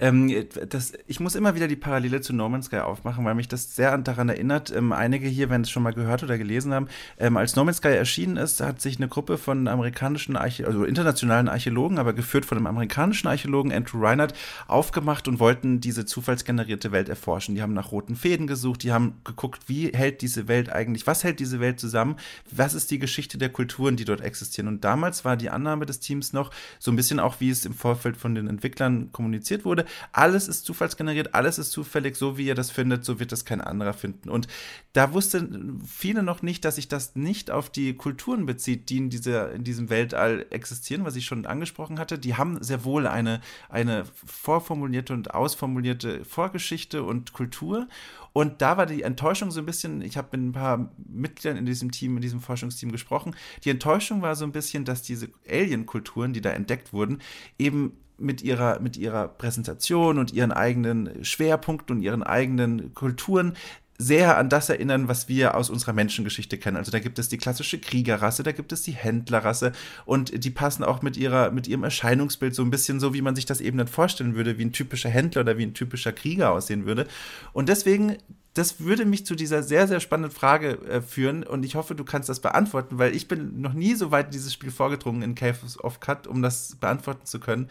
Ähm, 0.00 0.46
das, 0.68 0.92
ich 1.06 1.20
muss 1.20 1.34
immer 1.34 1.54
wieder 1.54 1.68
die 1.68 1.76
Parallele 1.76 2.20
zu 2.20 2.32
No 2.32 2.48
Man's 2.48 2.66
Sky 2.66 2.78
aufmachen, 2.78 3.24
weil 3.24 3.34
mich 3.34 3.48
das 3.48 3.76
sehr 3.76 3.96
daran 3.98 4.28
erinnert. 4.28 4.74
Ähm, 4.74 4.92
einige 4.92 5.28
hier, 5.28 5.50
wenn 5.50 5.62
es 5.62 5.70
schon 5.70 5.82
mal 5.82 5.92
gehört 5.92 6.22
oder 6.22 6.38
gelesen 6.38 6.72
haben, 6.72 6.88
ähm, 7.18 7.36
als 7.36 7.56
No 7.56 7.64
Man's 7.64 7.78
Sky 7.78 7.88
erschienen 7.88 8.36
ist, 8.36 8.60
hat 8.60 8.80
sich 8.80 8.96
eine 8.96 9.08
Gruppe 9.08 9.38
von 9.38 9.68
amerikanischen, 9.68 10.36
Arche 10.36 10.66
also 10.66 10.84
internationalen 10.84 11.48
Archäologen, 11.48 11.98
aber 11.98 12.12
geführt 12.12 12.44
von 12.44 12.58
einem 12.58 12.66
amerikanischen 12.66 13.28
Archäologen, 13.28 13.72
Andrew 13.72 14.04
Reinhardt, 14.04 14.34
aufgemacht 14.66 15.28
und 15.28 15.38
wollten 15.38 15.80
diese 15.80 16.04
zufallsgenerierte 16.04 16.90
Welt 16.92 17.08
erforschen. 17.08 17.54
Die 17.54 17.62
haben 17.62 17.74
nach 17.74 17.92
roten 17.92 18.16
Fäden 18.16 18.46
gesucht, 18.46 18.82
die 18.82 18.92
haben 18.92 19.20
geguckt, 19.24 19.62
wie 19.68 19.90
hält 19.92 20.22
diese 20.22 20.48
Welt 20.48 20.72
eigentlich, 20.72 21.06
was 21.06 21.22
hält 21.22 21.38
diese 21.38 21.60
Welt 21.60 21.78
zusammen, 21.78 22.16
was 22.50 22.74
ist 22.74 22.90
die 22.90 22.98
Geschichte 22.98 23.38
der 23.38 23.50
Kulturen, 23.50 23.96
die 23.96 24.04
dort 24.04 24.20
existieren. 24.20 24.68
Und 24.68 24.84
damals 24.84 25.24
war 25.24 25.36
die 25.36 25.50
Annahme 25.50 25.86
des 25.86 26.00
Teams 26.00 26.32
noch 26.32 26.50
so 26.78 26.90
ein 26.90 26.96
bisschen 26.96 27.20
auch, 27.20 27.40
wie 27.40 27.50
es 27.50 27.64
im 27.64 27.74
Vorfeld 27.74 28.16
von 28.16 28.34
den 28.34 28.48
Entwicklern 28.48 29.10
kommuniziert 29.12 29.41
kommuniziert 29.42 29.64
wurde. 29.64 29.84
Alles 30.12 30.48
ist 30.48 30.64
zufallsgeneriert, 30.64 31.34
alles 31.34 31.58
ist 31.58 31.72
zufällig, 31.72 32.16
so 32.16 32.38
wie 32.38 32.46
ihr 32.46 32.54
das 32.54 32.70
findet, 32.70 33.04
so 33.04 33.18
wird 33.18 33.32
das 33.32 33.44
kein 33.44 33.60
anderer 33.60 33.92
finden. 33.92 34.28
Und 34.28 34.46
da 34.92 35.12
wussten 35.12 35.82
viele 35.86 36.22
noch 36.22 36.42
nicht, 36.42 36.64
dass 36.64 36.76
sich 36.76 36.88
das 36.88 37.16
nicht 37.16 37.50
auf 37.50 37.70
die 37.70 37.94
Kulturen 37.94 38.46
bezieht, 38.46 38.88
die 38.88 38.98
in, 38.98 39.10
dieser, 39.10 39.52
in 39.52 39.64
diesem 39.64 39.90
Weltall 39.90 40.46
existieren, 40.50 41.04
was 41.04 41.16
ich 41.16 41.26
schon 41.26 41.46
angesprochen 41.46 41.98
hatte. 41.98 42.18
Die 42.18 42.36
haben 42.36 42.62
sehr 42.62 42.84
wohl 42.84 43.06
eine, 43.06 43.40
eine 43.68 44.04
vorformulierte 44.24 45.12
und 45.12 45.34
ausformulierte 45.34 46.24
Vorgeschichte 46.24 47.02
und 47.02 47.32
Kultur. 47.32 47.88
Und 48.34 48.62
da 48.62 48.78
war 48.78 48.86
die 48.86 49.02
Enttäuschung 49.02 49.50
so 49.50 49.60
ein 49.60 49.66
bisschen, 49.66 50.00
ich 50.00 50.16
habe 50.16 50.36
mit 50.36 50.48
ein 50.48 50.52
paar 50.52 50.90
Mitgliedern 50.96 51.58
in 51.58 51.66
diesem 51.66 51.90
Team, 51.90 52.16
in 52.16 52.22
diesem 52.22 52.40
Forschungsteam 52.40 52.90
gesprochen. 52.90 53.36
Die 53.64 53.70
Enttäuschung 53.70 54.22
war 54.22 54.36
so 54.36 54.44
ein 54.44 54.52
bisschen, 54.52 54.86
dass 54.86 55.02
diese 55.02 55.28
Alien-Kulturen, 55.48 56.32
die 56.32 56.40
da 56.40 56.50
entdeckt 56.50 56.94
wurden, 56.94 57.20
eben 57.58 57.92
mit 58.22 58.42
ihrer, 58.42 58.80
mit 58.80 58.96
ihrer 58.96 59.28
Präsentation 59.28 60.18
und 60.18 60.32
ihren 60.32 60.52
eigenen 60.52 61.24
Schwerpunkten 61.24 61.96
und 61.96 62.02
ihren 62.02 62.22
eigenen 62.22 62.94
Kulturen 62.94 63.54
sehr 63.98 64.36
an 64.36 64.48
das 64.48 64.68
erinnern, 64.68 65.06
was 65.06 65.28
wir 65.28 65.54
aus 65.54 65.70
unserer 65.70 65.92
Menschengeschichte 65.92 66.58
kennen. 66.58 66.76
Also 66.76 66.90
da 66.90 66.98
gibt 66.98 67.18
es 67.18 67.28
die 67.28 67.38
klassische 67.38 67.78
Kriegerrasse, 67.78 68.42
da 68.42 68.52
gibt 68.52 68.72
es 68.72 68.82
die 68.82 68.92
Händlerrasse 68.92 69.72
und 70.04 70.44
die 70.44 70.50
passen 70.50 70.82
auch 70.82 71.02
mit 71.02 71.16
ihrer, 71.16 71.50
mit 71.50 71.68
ihrem 71.68 71.84
Erscheinungsbild 71.84 72.54
so 72.54 72.62
ein 72.62 72.70
bisschen 72.70 72.98
so, 72.98 73.14
wie 73.14 73.22
man 73.22 73.36
sich 73.36 73.46
das 73.46 73.60
eben 73.60 73.78
dann 73.78 73.86
vorstellen 73.86 74.34
würde, 74.34 74.58
wie 74.58 74.64
ein 74.64 74.72
typischer 74.72 75.10
Händler 75.10 75.42
oder 75.42 75.58
wie 75.58 75.64
ein 75.64 75.74
typischer 75.74 76.12
Krieger 76.12 76.50
aussehen 76.50 76.84
würde. 76.84 77.06
Und 77.52 77.68
deswegen 77.68 78.16
das 78.54 78.80
würde 78.80 79.06
mich 79.06 79.24
zu 79.24 79.34
dieser 79.34 79.62
sehr, 79.62 79.88
sehr 79.88 80.00
spannenden 80.00 80.30
Frage 80.30 80.78
äh, 80.86 81.00
führen 81.00 81.42
und 81.42 81.64
ich 81.64 81.74
hoffe, 81.74 81.94
du 81.94 82.04
kannst 82.04 82.28
das 82.28 82.40
beantworten, 82.40 82.98
weil 82.98 83.16
ich 83.16 83.26
bin 83.26 83.60
noch 83.60 83.72
nie 83.72 83.94
so 83.94 84.10
weit 84.10 84.26
in 84.26 84.32
dieses 84.32 84.52
Spiel 84.52 84.70
vorgedrungen 84.70 85.22
in 85.22 85.34
Cave 85.34 85.56
of 85.78 86.00
Cut, 86.00 86.26
um 86.26 86.42
das 86.42 86.76
beantworten 86.76 87.24
zu 87.24 87.40
können. 87.40 87.70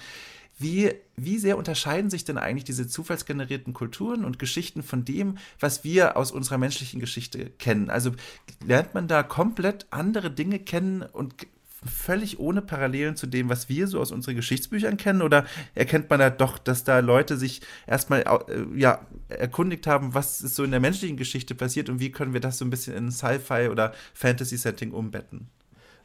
Wie, 0.62 0.94
wie 1.16 1.40
sehr 1.40 1.58
unterscheiden 1.58 2.12
sich 2.12 2.24
denn 2.24 2.38
eigentlich 2.38 2.66
diese 2.66 2.88
zufallsgenerierten 2.88 3.74
Kulturen 3.74 4.24
und 4.24 4.38
Geschichten 4.38 4.84
von 4.84 5.06
dem, 5.06 5.38
was 5.60 5.84
wir 5.84 6.18
aus 6.18 6.32
unserer 6.32 6.60
menschlichen 6.60 7.00
Geschichte 7.00 7.50
kennen? 7.58 7.90
Also 7.90 8.12
lernt 8.64 8.94
man 8.94 9.08
da 9.08 9.24
komplett 9.24 9.88
andere 9.90 10.30
Dinge 10.30 10.60
kennen 10.60 11.02
und 11.02 11.34
völlig 11.84 12.40
ohne 12.40 12.62
Parallelen 12.62 13.16
zu 13.16 13.26
dem, 13.26 13.50
was 13.50 13.70
wir 13.70 13.88
so 13.88 14.00
aus 14.00 14.12
unseren 14.12 14.36
Geschichtsbüchern 14.36 14.98
kennen? 14.98 15.24
Oder 15.24 15.46
erkennt 15.74 16.10
man 16.10 16.20
da 16.20 16.30
doch, 16.30 16.60
dass 16.60 16.84
da 16.84 17.00
Leute 17.00 17.38
sich 17.38 17.62
erstmal 17.88 18.22
äh, 18.22 18.80
ja, 18.80 19.06
erkundigt 19.30 19.88
haben, 19.88 20.14
was 20.14 20.42
ist 20.42 20.56
so 20.56 20.64
in 20.64 20.72
der 20.72 20.80
menschlichen 20.80 21.18
Geschichte 21.18 21.56
passiert 21.56 21.90
und 21.90 22.00
wie 22.00 22.12
können 22.12 22.34
wir 22.34 22.40
das 22.40 22.60
so 22.60 22.66
ein 22.66 22.70
bisschen 22.70 22.96
in 22.96 23.12
Sci-Fi 23.12 23.70
oder 23.70 23.94
Fantasy-Setting 24.14 24.92
umbetten? 24.92 25.48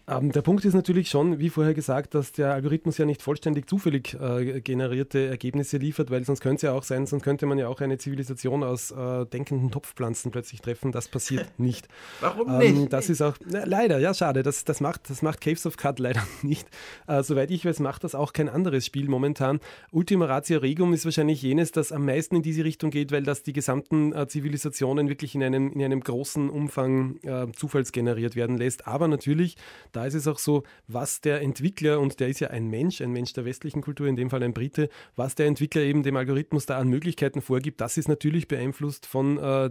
Ähm, 0.08 0.30
der 0.30 0.42
Punkt 0.42 0.64
ist 0.64 0.74
natürlich 0.74 1.08
schon, 1.08 1.40
wie 1.40 1.50
vorher 1.50 1.74
gesagt, 1.74 2.14
dass 2.14 2.30
der 2.30 2.54
Algorithmus 2.54 2.96
ja 2.96 3.04
nicht 3.04 3.22
vollständig 3.22 3.68
zufällig 3.68 4.14
äh, 4.20 4.60
generierte 4.60 5.26
Ergebnisse 5.26 5.78
liefert, 5.78 6.12
weil 6.12 6.24
sonst 6.24 6.40
könnte 6.40 6.56
es 6.56 6.62
ja 6.62 6.72
auch 6.72 6.84
sein, 6.84 7.06
sonst 7.06 7.24
könnte 7.24 7.44
man 7.46 7.58
ja 7.58 7.66
auch 7.66 7.80
eine 7.80 7.98
Zivilisation 7.98 8.62
aus 8.62 8.92
äh, 8.92 9.26
denkenden 9.26 9.72
Topfpflanzen 9.72 10.30
plötzlich 10.30 10.60
treffen. 10.60 10.92
Das 10.92 11.08
passiert 11.08 11.46
nicht. 11.58 11.88
Warum 12.20 12.60
ähm, 12.60 12.80
nicht? 12.82 12.92
Das 12.92 13.10
ist 13.10 13.20
auch, 13.20 13.34
na, 13.44 13.64
leider, 13.64 13.98
ja, 13.98 14.14
schade. 14.14 14.44
Das, 14.44 14.64
das, 14.64 14.80
macht, 14.80 15.10
das 15.10 15.22
macht 15.22 15.40
Caves 15.40 15.66
of 15.66 15.76
Cut 15.76 15.98
leider 15.98 16.22
nicht. 16.42 16.68
Äh, 17.08 17.24
soweit 17.24 17.50
ich 17.50 17.64
weiß, 17.64 17.80
macht 17.80 18.04
das 18.04 18.14
auch 18.14 18.32
kein 18.32 18.48
anderes 18.48 18.86
Spiel 18.86 19.08
momentan. 19.08 19.58
Ultima 19.90 20.26
Ratio 20.26 20.60
Regum 20.60 20.92
ist 20.92 21.04
wahrscheinlich 21.04 21.42
jenes, 21.42 21.72
das 21.72 21.90
am 21.90 22.04
meisten 22.04 22.36
in 22.36 22.42
diese 22.42 22.62
Richtung 22.62 22.90
geht, 22.90 23.10
weil 23.10 23.24
das 23.24 23.42
die 23.42 23.52
gesamten 23.52 24.12
äh, 24.12 24.28
Zivilisationen 24.28 25.08
wirklich 25.08 25.34
in 25.34 25.42
einem, 25.42 25.72
in 25.72 25.82
einem 25.82 26.00
großen 26.00 26.48
Umfang 26.48 27.16
äh, 27.24 27.50
zufallsgeneriert 27.50 28.36
werden 28.36 28.56
lässt. 28.56 28.86
Aber 28.86 29.08
natürlich, 29.08 29.56
da 29.96 30.04
ist 30.04 30.14
es 30.14 30.28
auch 30.28 30.38
so, 30.38 30.62
was 30.86 31.20
der 31.22 31.40
Entwickler, 31.40 32.00
und 32.00 32.20
der 32.20 32.28
ist 32.28 32.40
ja 32.40 32.48
ein 32.48 32.68
Mensch, 32.68 33.00
ein 33.00 33.12
Mensch 33.12 33.32
der 33.32 33.44
westlichen 33.44 33.80
Kultur, 33.80 34.06
in 34.06 34.16
dem 34.16 34.28
Fall 34.28 34.42
ein 34.42 34.52
Brite, 34.52 34.90
was 35.16 35.34
der 35.34 35.46
Entwickler 35.46 35.82
eben 35.82 36.02
dem 36.02 36.16
Algorithmus 36.16 36.66
da 36.66 36.78
an 36.78 36.88
Möglichkeiten 36.88 37.40
vorgibt, 37.40 37.80
das 37.80 37.96
ist 37.96 38.08
natürlich 38.08 38.46
beeinflusst 38.46 39.06
von 39.06 39.38
äh, 39.38 39.70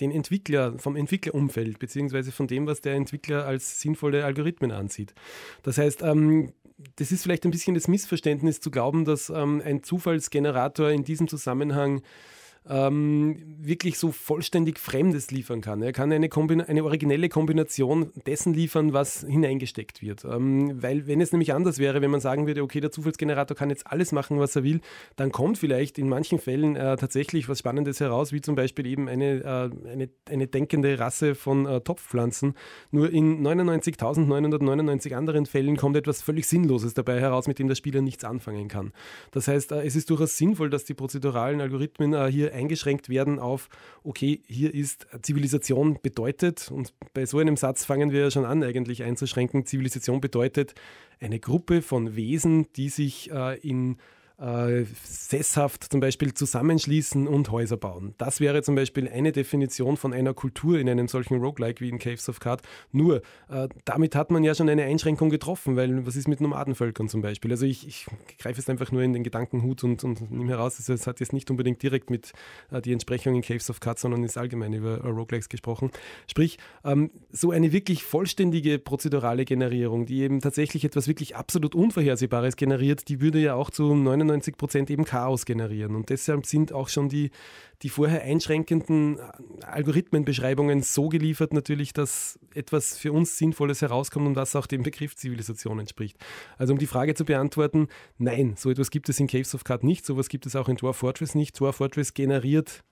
den 0.00 0.10
Entwickler, 0.10 0.78
vom 0.78 0.96
Entwicklerumfeld, 0.96 1.78
beziehungsweise 1.78 2.32
von 2.32 2.48
dem, 2.48 2.66
was 2.66 2.80
der 2.80 2.94
Entwickler 2.94 3.46
als 3.46 3.80
sinnvolle 3.80 4.24
Algorithmen 4.24 4.72
ansieht. 4.72 5.14
Das 5.62 5.78
heißt, 5.78 6.02
ähm, 6.02 6.52
das 6.96 7.12
ist 7.12 7.22
vielleicht 7.22 7.44
ein 7.44 7.50
bisschen 7.50 7.74
das 7.74 7.88
Missverständnis 7.88 8.60
zu 8.60 8.70
glauben, 8.70 9.04
dass 9.04 9.30
ähm, 9.30 9.62
ein 9.64 9.82
Zufallsgenerator 9.82 10.90
in 10.90 11.04
diesem 11.04 11.28
Zusammenhang 11.28 12.02
ähm, 12.68 13.36
wirklich 13.58 13.98
so 13.98 14.12
vollständig 14.12 14.78
Fremdes 14.78 15.30
liefern 15.30 15.60
kann. 15.60 15.82
Er 15.82 15.92
kann 15.92 16.12
eine, 16.12 16.28
eine 16.68 16.84
originelle 16.84 17.28
Kombination 17.28 18.10
dessen 18.26 18.52
liefern, 18.52 18.92
was 18.92 19.24
hineingesteckt 19.26 20.02
wird. 20.02 20.24
Ähm, 20.24 20.82
weil 20.82 21.06
wenn 21.06 21.20
es 21.20 21.32
nämlich 21.32 21.54
anders 21.54 21.78
wäre, 21.78 22.02
wenn 22.02 22.10
man 22.10 22.20
sagen 22.20 22.46
würde, 22.46 22.62
okay, 22.62 22.80
der 22.80 22.90
Zufallsgenerator 22.90 23.56
kann 23.56 23.70
jetzt 23.70 23.86
alles 23.86 24.12
machen, 24.12 24.38
was 24.38 24.56
er 24.56 24.62
will, 24.62 24.80
dann 25.16 25.32
kommt 25.32 25.58
vielleicht 25.58 25.98
in 25.98 26.08
manchen 26.08 26.38
Fällen 26.38 26.76
äh, 26.76 26.96
tatsächlich 26.96 27.48
was 27.48 27.60
Spannendes 27.60 28.00
heraus, 28.00 28.32
wie 28.32 28.40
zum 28.40 28.54
Beispiel 28.54 28.86
eben 28.86 29.08
eine, 29.08 29.40
äh, 29.40 29.90
eine, 29.90 30.08
eine 30.28 30.46
denkende 30.46 30.98
Rasse 30.98 31.34
von 31.34 31.66
äh, 31.66 31.80
Topfpflanzen. 31.80 32.54
Nur 32.90 33.10
in 33.10 33.46
99.999 33.46 35.14
anderen 35.14 35.46
Fällen 35.46 35.76
kommt 35.76 35.96
etwas 35.96 36.22
völlig 36.22 36.46
Sinnloses 36.46 36.94
dabei 36.94 37.20
heraus, 37.20 37.46
mit 37.46 37.58
dem 37.58 37.68
der 37.68 37.74
Spieler 37.74 38.02
nichts 38.02 38.24
anfangen 38.24 38.68
kann. 38.68 38.92
Das 39.30 39.48
heißt, 39.48 39.72
äh, 39.72 39.82
es 39.82 39.96
ist 39.96 40.10
durchaus 40.10 40.36
sinnvoll, 40.36 40.68
dass 40.68 40.84
die 40.84 40.94
prozeduralen 40.94 41.60
Algorithmen 41.60 42.12
äh, 42.12 42.49
eingeschränkt 42.50 43.08
werden 43.08 43.38
auf, 43.38 43.68
okay, 44.02 44.40
hier 44.46 44.74
ist 44.74 45.06
Zivilisation 45.22 45.98
bedeutet, 46.02 46.70
und 46.70 46.92
bei 47.14 47.26
so 47.26 47.38
einem 47.38 47.56
Satz 47.56 47.84
fangen 47.84 48.12
wir 48.12 48.20
ja 48.20 48.30
schon 48.30 48.44
an, 48.44 48.62
eigentlich 48.62 49.02
einzuschränken, 49.02 49.66
Zivilisation 49.66 50.20
bedeutet 50.20 50.74
eine 51.20 51.38
Gruppe 51.38 51.82
von 51.82 52.16
Wesen, 52.16 52.66
die 52.74 52.88
sich 52.88 53.30
äh, 53.30 53.58
in 53.58 53.98
äh, 54.40 54.84
sesshaft 55.04 55.84
zum 55.90 56.00
Beispiel 56.00 56.32
zusammenschließen 56.32 57.28
und 57.28 57.50
Häuser 57.50 57.76
bauen. 57.76 58.14
Das 58.18 58.40
wäre 58.40 58.62
zum 58.62 58.74
Beispiel 58.74 59.08
eine 59.08 59.32
Definition 59.32 59.96
von 59.96 60.12
einer 60.14 60.32
Kultur 60.32 60.78
in 60.78 60.88
einem 60.88 61.08
solchen 61.08 61.36
Roguelike 61.36 61.80
wie 61.80 61.90
in 61.90 61.98
Caves 61.98 62.28
of 62.28 62.40
Card. 62.40 62.62
Nur, 62.90 63.22
äh, 63.50 63.68
damit 63.84 64.14
hat 64.14 64.30
man 64.30 64.42
ja 64.42 64.54
schon 64.54 64.68
eine 64.68 64.84
Einschränkung 64.84 65.28
getroffen, 65.28 65.76
weil 65.76 66.06
was 66.06 66.16
ist 66.16 66.26
mit 66.26 66.40
Nomadenvölkern 66.40 67.08
zum 67.08 67.20
Beispiel? 67.20 67.50
Also 67.50 67.66
ich, 67.66 67.86
ich 67.86 68.06
greife 68.38 68.58
jetzt 68.58 68.70
einfach 68.70 68.90
nur 68.92 69.02
in 69.02 69.12
den 69.12 69.24
Gedankenhut 69.24 69.84
und, 69.84 70.04
und 70.04 70.30
nehme 70.30 70.50
heraus, 70.50 70.78
es 70.78 70.88
also 70.88 71.06
hat 71.06 71.20
jetzt 71.20 71.32
nicht 71.32 71.50
unbedingt 71.50 71.82
direkt 71.82 72.08
mit 72.08 72.32
äh, 72.70 72.80
die 72.80 72.92
Entsprechung 72.92 73.34
in 73.34 73.42
Caves 73.42 73.68
of 73.68 73.80
Card, 73.80 73.98
sondern 73.98 74.24
ist 74.24 74.38
allgemein 74.38 74.72
über 74.72 75.04
äh, 75.04 75.08
Roguelikes 75.08 75.50
gesprochen. 75.50 75.90
Sprich, 76.26 76.58
ähm, 76.84 77.10
so 77.30 77.50
eine 77.50 77.72
wirklich 77.72 78.04
vollständige 78.04 78.78
prozedurale 78.78 79.44
Generierung, 79.44 80.06
die 80.06 80.20
eben 80.22 80.40
tatsächlich 80.40 80.84
etwas 80.84 81.08
wirklich 81.08 81.36
absolut 81.36 81.74
Unvorhersehbares 81.74 82.56
generiert, 82.56 83.08
die 83.08 83.20
würde 83.20 83.38
ja 83.38 83.54
auch 83.54 83.68
zu 83.68 83.94
99 83.94 84.29
99 84.30 84.56
Prozent 84.56 84.90
eben 84.90 85.04
Chaos 85.04 85.44
generieren. 85.44 85.94
Und 85.94 86.10
deshalb 86.10 86.46
sind 86.46 86.72
auch 86.72 86.88
schon 86.88 87.08
die, 87.08 87.30
die 87.82 87.88
vorher 87.88 88.22
einschränkenden 88.22 89.18
Algorithmenbeschreibungen 89.62 90.82
so 90.82 91.08
geliefert 91.08 91.52
natürlich, 91.52 91.92
dass 91.92 92.38
etwas 92.54 92.96
für 92.96 93.12
uns 93.12 93.38
Sinnvolles 93.38 93.82
herauskommt 93.82 94.26
und 94.26 94.34
das 94.34 94.56
auch 94.56 94.66
dem 94.66 94.82
Begriff 94.82 95.16
Zivilisation 95.16 95.78
entspricht. 95.78 96.16
Also 96.58 96.72
um 96.72 96.78
die 96.78 96.86
Frage 96.86 97.14
zu 97.14 97.24
beantworten, 97.24 97.88
nein, 98.18 98.54
so 98.56 98.70
etwas 98.70 98.90
gibt 98.90 99.08
es 99.08 99.20
in 99.20 99.26
Caves 99.26 99.54
of 99.54 99.64
Card 99.64 99.84
nicht, 99.84 100.04
sowas 100.04 100.28
gibt 100.28 100.46
es 100.46 100.56
auch 100.56 100.68
in 100.68 100.76
Dwarf 100.76 100.96
Fortress 100.96 101.34
nicht. 101.34 101.58
Dwarf 101.58 101.76
Fortress 101.76 102.14
generiert 102.14 102.82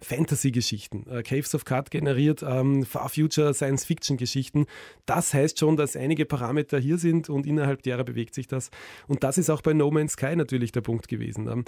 Fantasy-Geschichten. 0.00 1.06
Äh, 1.08 1.22
Caves 1.22 1.54
of 1.54 1.64
Card 1.64 1.90
generiert 1.90 2.42
ähm, 2.42 2.84
Far 2.84 3.08
Future 3.08 3.54
Science-Fiction-Geschichten. 3.54 4.66
Das 5.06 5.34
heißt 5.34 5.58
schon, 5.58 5.76
dass 5.76 5.96
einige 5.96 6.24
Parameter 6.24 6.78
hier 6.78 6.98
sind 6.98 7.28
und 7.28 7.46
innerhalb 7.46 7.82
derer 7.82 8.04
bewegt 8.04 8.34
sich 8.34 8.46
das. 8.46 8.70
Und 9.06 9.24
das 9.24 9.38
ist 9.38 9.50
auch 9.50 9.62
bei 9.62 9.72
No 9.72 9.90
Man's 9.90 10.12
Sky 10.12 10.36
natürlich 10.36 10.72
der 10.72 10.80
Punkt 10.82 11.08
gewesen. 11.08 11.48
Ähm, 11.48 11.64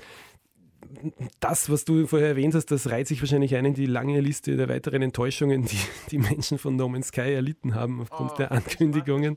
das, 1.40 1.70
was 1.70 1.84
du 1.84 2.06
vorher 2.06 2.28
erwähnt 2.28 2.54
hast, 2.54 2.66
das 2.66 2.90
reiht 2.90 3.08
sich 3.08 3.20
wahrscheinlich 3.20 3.54
ein 3.54 3.64
in 3.64 3.74
die 3.74 3.86
lange 3.86 4.20
Liste 4.20 4.56
der 4.56 4.68
weiteren 4.68 5.02
Enttäuschungen, 5.02 5.64
die 5.64 5.78
die 6.10 6.18
Menschen 6.18 6.58
von 6.58 6.76
No 6.76 6.88
Man's 6.88 7.08
Sky 7.08 7.32
erlitten 7.32 7.74
haben 7.74 8.00
aufgrund 8.00 8.32
oh, 8.32 8.36
der 8.36 8.52
Ankündigungen. 8.52 9.36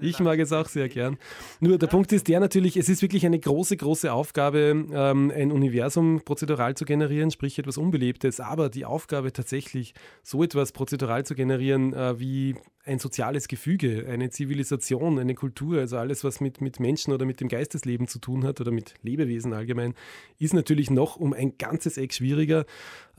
Ich, 0.00 0.10
ich 0.10 0.20
mag 0.20 0.38
es 0.38 0.52
auch 0.52 0.68
sehr 0.68 0.88
gern. 0.88 1.16
Nur 1.60 1.78
der 1.78 1.86
Punkt 1.86 2.12
ist 2.12 2.28
der 2.28 2.40
natürlich, 2.40 2.76
es 2.76 2.88
ist 2.88 3.02
wirklich 3.02 3.24
eine 3.26 3.38
große, 3.38 3.76
große 3.76 4.12
Aufgabe, 4.12 4.86
ähm, 4.92 5.32
ein 5.34 5.52
Universum 5.52 6.22
prozedural 6.24 6.74
zu 6.74 6.84
generieren, 6.84 7.30
sprich 7.30 7.58
etwas 7.58 7.78
Unbelebtes, 7.78 8.40
aber 8.40 8.68
die 8.68 8.84
Aufgabe 8.84 9.32
tatsächlich, 9.32 9.94
so 10.22 10.42
etwas 10.42 10.72
prozedural 10.72 11.24
zu 11.24 11.34
generieren, 11.34 11.92
äh, 11.94 12.18
wie 12.20 12.56
ein 12.88 12.98
soziales 12.98 13.48
Gefüge, 13.48 14.06
eine 14.08 14.30
Zivilisation, 14.30 15.18
eine 15.18 15.34
Kultur, 15.34 15.78
also 15.78 15.98
alles, 15.98 16.24
was 16.24 16.40
mit, 16.40 16.60
mit 16.60 16.80
Menschen 16.80 17.12
oder 17.12 17.26
mit 17.26 17.40
dem 17.40 17.48
Geistesleben 17.48 18.08
zu 18.08 18.18
tun 18.18 18.44
hat 18.44 18.60
oder 18.60 18.70
mit 18.70 18.94
Lebewesen 19.02 19.52
allgemein, 19.52 19.94
ist 20.38 20.54
natürlich 20.54 20.90
noch 20.90 21.16
um 21.16 21.32
ein 21.32 21.58
ganzes 21.58 21.98
Eck 21.98 22.14
schwieriger. 22.14 22.64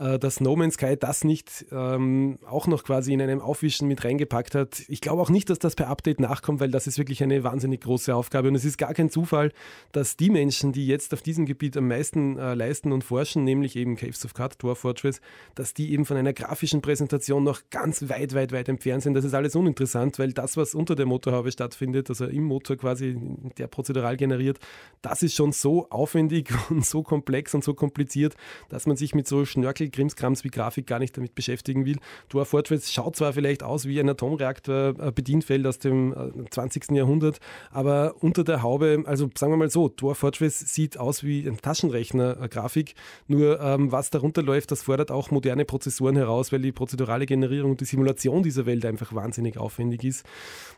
Äh, 0.00 0.18
dass 0.18 0.40
No 0.40 0.56
Man's 0.56 0.74
Sky 0.74 0.96
das 0.98 1.24
nicht 1.24 1.66
ähm, 1.70 2.38
auch 2.46 2.66
noch 2.66 2.84
quasi 2.84 3.12
in 3.12 3.20
einem 3.20 3.40
Aufwischen 3.40 3.86
mit 3.86 4.02
reingepackt 4.02 4.54
hat. 4.54 4.82
Ich 4.88 5.02
glaube 5.02 5.20
auch 5.20 5.28
nicht, 5.28 5.50
dass 5.50 5.58
das 5.58 5.76
per 5.76 5.88
Update 5.88 6.20
nachkommt, 6.20 6.58
weil 6.60 6.70
das 6.70 6.86
ist 6.86 6.96
wirklich 6.96 7.22
eine 7.22 7.44
wahnsinnig 7.44 7.82
große 7.82 8.14
Aufgabe 8.14 8.48
und 8.48 8.54
es 8.54 8.64
ist 8.64 8.78
gar 8.78 8.94
kein 8.94 9.10
Zufall, 9.10 9.52
dass 9.92 10.16
die 10.16 10.30
Menschen, 10.30 10.72
die 10.72 10.86
jetzt 10.86 11.12
auf 11.12 11.20
diesem 11.20 11.44
Gebiet 11.44 11.76
am 11.76 11.86
meisten 11.86 12.38
äh, 12.38 12.54
leisten 12.54 12.92
und 12.92 13.04
forschen, 13.04 13.44
nämlich 13.44 13.76
eben 13.76 13.96
Caves 13.96 14.24
of 14.24 14.32
Cut, 14.32 14.62
Dwarf 14.62 14.78
Fortress, 14.78 15.20
dass 15.54 15.74
die 15.74 15.92
eben 15.92 16.06
von 16.06 16.16
einer 16.16 16.32
grafischen 16.32 16.80
Präsentation 16.80 17.44
noch 17.44 17.60
ganz 17.68 18.08
weit, 18.08 18.34
weit, 18.34 18.52
weit 18.52 18.70
entfernt 18.70 19.02
sind. 19.02 19.12
Das 19.12 19.26
ist 19.26 19.34
alles 19.34 19.54
uninteressant, 19.60 20.18
weil 20.18 20.32
das, 20.32 20.56
was 20.56 20.74
unter 20.74 20.94
der 20.94 21.06
Motorhaube 21.06 21.52
stattfindet, 21.52 22.08
also 22.08 22.26
im 22.26 22.44
Motor 22.44 22.76
quasi, 22.76 23.16
der 23.58 23.66
prozedural 23.68 24.16
generiert, 24.16 24.58
das 25.02 25.22
ist 25.22 25.34
schon 25.34 25.52
so 25.52 25.88
aufwendig 25.90 26.50
und 26.70 26.84
so 26.84 27.02
komplex 27.02 27.54
und 27.54 27.62
so 27.62 27.74
kompliziert, 27.74 28.34
dass 28.68 28.86
man 28.86 28.96
sich 28.96 29.14
mit 29.14 29.28
so 29.28 29.44
Schnörkel 29.44 29.90
Krimskrams 29.90 30.44
wie 30.44 30.48
Grafik 30.48 30.86
gar 30.86 30.98
nicht 30.98 31.16
damit 31.16 31.34
beschäftigen 31.34 31.84
will. 31.86 31.98
Dwarf 32.28 32.48
Fortress 32.48 32.92
schaut 32.92 33.16
zwar 33.16 33.32
vielleicht 33.32 33.62
aus 33.62 33.86
wie 33.86 34.00
ein 34.00 34.08
Atomreaktor 34.08 34.94
äh, 34.98 35.12
Bedienfeld 35.12 35.66
aus 35.66 35.78
dem 35.78 36.14
20. 36.50 36.90
Äh, 36.90 36.96
Jahrhundert, 36.96 37.38
aber 37.70 38.14
unter 38.20 38.44
der 38.44 38.62
Haube, 38.62 39.04
also 39.06 39.30
sagen 39.36 39.52
wir 39.52 39.56
mal 39.56 39.70
so, 39.70 39.88
Dwarf 39.88 40.18
Fortress 40.18 40.58
sieht 40.58 40.98
aus 40.98 41.22
wie 41.22 41.46
ein 41.46 41.58
Taschenrechner-Grafik, 41.58 42.94
nur 43.28 43.60
ähm, 43.60 43.92
was 43.92 44.10
darunter 44.10 44.42
läuft, 44.42 44.70
das 44.70 44.82
fordert 44.82 45.10
auch 45.10 45.30
moderne 45.30 45.64
Prozessoren 45.64 46.16
heraus, 46.16 46.52
weil 46.52 46.60
die 46.60 46.72
prozedurale 46.72 47.26
Generierung 47.26 47.72
und 47.72 47.80
die 47.80 47.84
Simulation 47.84 48.42
dieser 48.42 48.66
Welt 48.66 48.84
einfach 48.84 49.14
wahnsinnig 49.14 49.49
aufwendig 49.58 50.04
ist. 50.04 50.24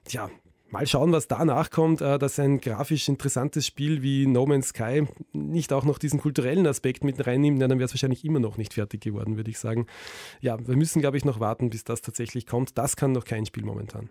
Tja, 0.04 0.30
Mal 0.72 0.87
schauen, 0.87 1.12
was 1.12 1.28
danach 1.28 1.68
kommt, 1.70 2.00
äh, 2.00 2.18
dass 2.18 2.38
ein 2.38 2.58
grafisch 2.58 3.06
interessantes 3.06 3.66
Spiel 3.66 4.00
wie 4.00 4.26
No 4.26 4.46
Man's 4.46 4.68
Sky 4.68 5.06
nicht 5.35 5.70
auch 5.70 5.85
noch 5.85 5.98
diesen 5.98 6.18
kulturellen 6.18 6.66
Aspekt 6.66 7.04
mit 7.04 7.26
reinnimmt, 7.26 7.61
dann 7.61 7.72
wäre 7.72 7.85
es 7.85 7.92
wahrscheinlich 7.92 8.24
immer 8.24 8.40
noch 8.40 8.56
nicht 8.56 8.72
fertig 8.72 9.02
geworden, 9.02 9.37
würde 9.37 9.50
ich 9.50 9.58
sagen. 9.58 9.87
Ja, 10.40 10.56
wir 10.66 10.76
müssen, 10.76 11.02
glaube 11.02 11.18
ich, 11.18 11.26
noch 11.26 11.40
warten, 11.40 11.68
bis 11.68 11.85
das 11.85 12.00
tatsächlich 12.00 12.46
kommt. 12.46 12.78
Das 12.78 12.96
kann 12.96 13.12
noch 13.12 13.26
kein 13.26 13.44
Spiel 13.44 13.64
momentan. 13.64 14.08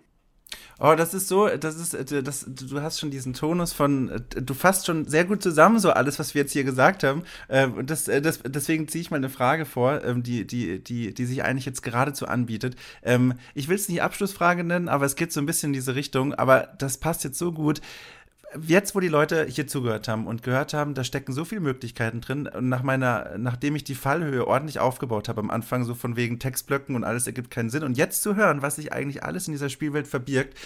Oh, 0.80 0.96
das 0.96 1.14
ist 1.14 1.28
so, 1.28 1.48
das 1.48 1.76
ist, 1.76 1.94
äh, 1.94 2.24
das, 2.24 2.46
du 2.48 2.82
hast 2.82 3.00
schon 3.00 3.12
diesen 3.12 3.34
Tonus 3.34 3.72
von, 3.72 4.10
äh, 4.10 4.20
du 4.20 4.54
fasst 4.54 4.88
schon 4.88 5.08
sehr 5.08 5.26
gut 5.26 5.44
zusammen, 5.44 5.80
so 5.80 5.92
alles, 5.92 6.18
was 6.18 6.34
wir 6.34 6.42
jetzt 6.42 6.54
hier 6.54 6.64
gesagt 6.64 7.04
haben. 7.04 7.24
Ähm, 7.50 7.76
und 7.76 7.90
das, 7.90 8.06
das, 8.06 8.40
deswegen 8.44 8.88
ziehe 8.88 9.02
ich 9.02 9.12
mal 9.12 9.18
eine 9.18 9.30
Frage 9.30 9.66
vor, 9.66 10.04
ähm, 10.04 10.24
die, 10.24 10.46
die, 10.46 10.84
die, 10.84 11.14
die 11.14 11.26
sich 11.26 11.44
eigentlich 11.44 11.66
jetzt 11.66 11.84
geradezu 11.84 12.28
anbietet. 12.28 12.76
Ähm, 13.04 13.36
ich 13.54 13.68
will 13.68 13.76
es 13.76 13.90
nicht 13.90 14.02
Abschlussfrage 14.02 14.64
nennen, 14.64 14.90
aber 14.90 15.06
es 15.06 15.16
geht 15.16 15.32
so 15.32 15.40
ein 15.40 15.46
bisschen 15.46 15.70
in 15.70 15.74
diese 15.74 15.96
Richtung, 15.96 16.34
aber 16.34 16.70
das 16.80 16.98
passt 16.98 17.24
jetzt 17.24 17.38
so 17.38 17.52
gut 17.52 17.82
jetzt, 18.68 18.96
wo 18.96 19.00
die 19.00 19.08
Leute 19.08 19.46
hier 19.46 19.68
zugehört 19.68 20.08
haben 20.08 20.28
und 20.28 20.44
gehört 20.44 20.74
haben, 20.74 20.94
da 20.94 21.04
stecken 21.04 21.34
so 21.34 21.46
viele 21.46 21.62
Möglichkeiten 21.62 22.22
drin. 22.22 22.48
Und 22.48 22.70
nach 22.70 22.84
meiner, 22.84 23.38
nachdem 23.38 23.76
ich 23.76 23.84
die 23.84 23.96
Fallhöhe 23.96 24.48
ordentlich 24.48 24.80
aufgebaut 24.80 25.30
habe 25.30 25.42
am 25.42 25.50
Anfang, 25.50 25.84
so 25.84 25.96
von 25.96 26.16
wegen 26.16 26.40
Textblöcken 26.40 26.96
und 26.96 27.04
alles 27.04 27.28
ergibt 27.28 27.52
keinen 27.52 27.70
Sinn. 27.70 27.84
Und 27.84 27.98
jetzt 27.98 28.24
zu 28.24 28.36
hören, 28.36 28.62
was 28.62 28.76
sich 28.76 28.94
eigentlich 28.94 29.24
alles 29.24 29.48
in 29.48 29.54
dieser 29.54 29.70
Spielwelt 29.70 30.08
verbirgt, 30.08 30.58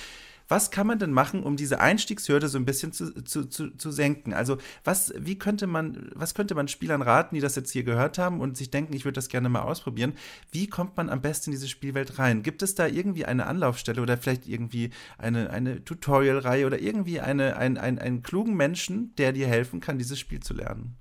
was 0.48 0.72
kann 0.72 0.88
man 0.88 1.00
denn 1.00 1.12
machen, 1.12 1.44
um 1.44 1.56
diese 1.56 1.80
Einstiegshürde 1.80 2.48
so 2.48 2.58
ein 2.58 2.66
bisschen 2.66 2.92
zu, 2.92 3.24
zu, 3.24 3.46
zu, 3.46 3.76
zu 3.76 3.92
senken? 3.92 4.34
Also, 4.34 4.58
was, 4.84 5.14
wie 5.18 5.38
könnte 5.38 5.68
man, 5.68 6.10
was 6.14 6.36
könnte 6.36 6.56
man 6.56 6.68
Spielern 6.68 7.02
raten, 7.02 7.36
die 7.36 7.42
das 7.42 7.56
jetzt 7.56 7.72
hier 7.72 7.84
gehört 7.84 8.18
haben 8.18 8.40
und 8.40 8.58
sich 8.58 8.72
denken, 8.72 8.94
ich 8.94 9.06
würde 9.06 9.16
das 9.16 9.30
gerne 9.30 9.50
mal 9.50 9.62
ausprobieren? 9.62 10.14
Wie 10.52 10.68
kommt 10.68 10.98
man 10.98 11.10
am 11.10 11.22
besten 11.22 11.50
in 11.50 11.56
diese 11.56 11.68
Spielwelt 11.68 12.20
rein? 12.20 12.44
Gibt 12.44 12.62
es 12.62 12.76
da 12.76 12.88
irgendwie 12.88 13.26
eine 13.26 13.48
Anlaufstelle 13.48 14.02
oder 14.02 14.18
vielleicht 14.18 14.48
irgendwie 14.48 14.92
eine, 15.18 15.50
eine 15.50 15.84
Tutorial-Reihe 15.84 16.66
oder 16.66 16.80
irgendwie 16.80 17.20
eine, 17.20 17.58
ein, 17.58 17.78
ein, 17.78 18.00
einen 18.00 18.22
klugen 18.22 18.56
Menschen, 18.56 19.16
der 19.16 19.34
dir 19.34 19.48
helfen 19.48 19.80
kann, 19.80 19.98
dieses 19.98 20.20
Spiel 20.20 20.42
zu 20.42 20.54
lernen? 20.54 20.98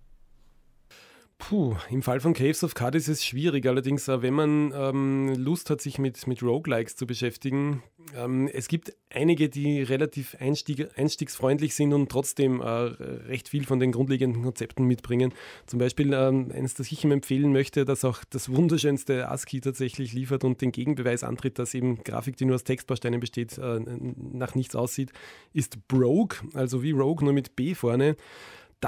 Puh, 1.49 1.77
im 1.91 2.01
Fall 2.01 2.21
von 2.21 2.33
Caves 2.33 2.65
of 2.65 2.75
Card 2.75 2.95
ist 2.95 3.09
es 3.09 3.23
schwierig. 3.23 3.67
Allerdings, 3.67 4.09
äh, 4.09 4.23
wenn 4.23 4.33
man 4.33 4.73
ähm, 4.75 5.35
Lust 5.37 5.69
hat, 5.69 5.83
sich 5.83 5.99
mit, 5.99 6.27
mit 6.27 6.43
Roguelikes 6.43 6.97
zu 6.97 7.07
beschäftigen, 7.07 7.83
ähm, 8.17 8.49
es 8.51 8.67
gibt 8.67 8.95
einige, 9.11 9.51
die 9.51 9.83
relativ 9.83 10.37
einstieg, 10.41 10.89
einstiegsfreundlich 10.97 11.75
sind 11.75 11.93
und 11.93 12.11
trotzdem 12.11 12.63
äh, 12.63 12.65
recht 12.65 13.51
viel 13.51 13.67
von 13.67 13.79
den 13.79 13.93
grundlegenden 13.93 14.43
Konzepten 14.43 14.87
mitbringen. 14.87 15.35
Zum 15.67 15.79
Beispiel 15.79 16.15
ähm, 16.15 16.51
eines, 16.51 16.73
das 16.75 16.91
ich 16.91 17.05
ihm 17.05 17.13
empfehlen 17.13 17.53
möchte, 17.53 17.85
das 17.85 18.07
auch 18.07 18.25
das 18.31 18.51
wunderschönste 18.51 19.29
ASCII 19.29 19.61
tatsächlich 19.61 20.15
liefert 20.15 20.45
und 20.45 20.63
den 20.63 20.73
Gegenbeweis 20.73 21.25
antritt, 21.25 21.59
dass 21.59 21.75
eben 21.75 22.03
Grafik, 22.05 22.39
die 22.39 22.47
nur 22.47 22.55
aus 22.55 22.65
Textbausteinen 22.65 23.21
besteht, 23.21 23.59
äh, 23.59 23.81
nach 24.17 24.55
nichts 24.55 24.75
aussieht, 24.75 25.13
ist 25.53 25.89
Brogue, 25.89 26.39
also 26.55 26.83
wie 26.83 26.93
Rogue, 26.93 27.23
nur 27.23 27.35
mit 27.35 27.55
B 27.55 27.75
vorne. 27.75 28.17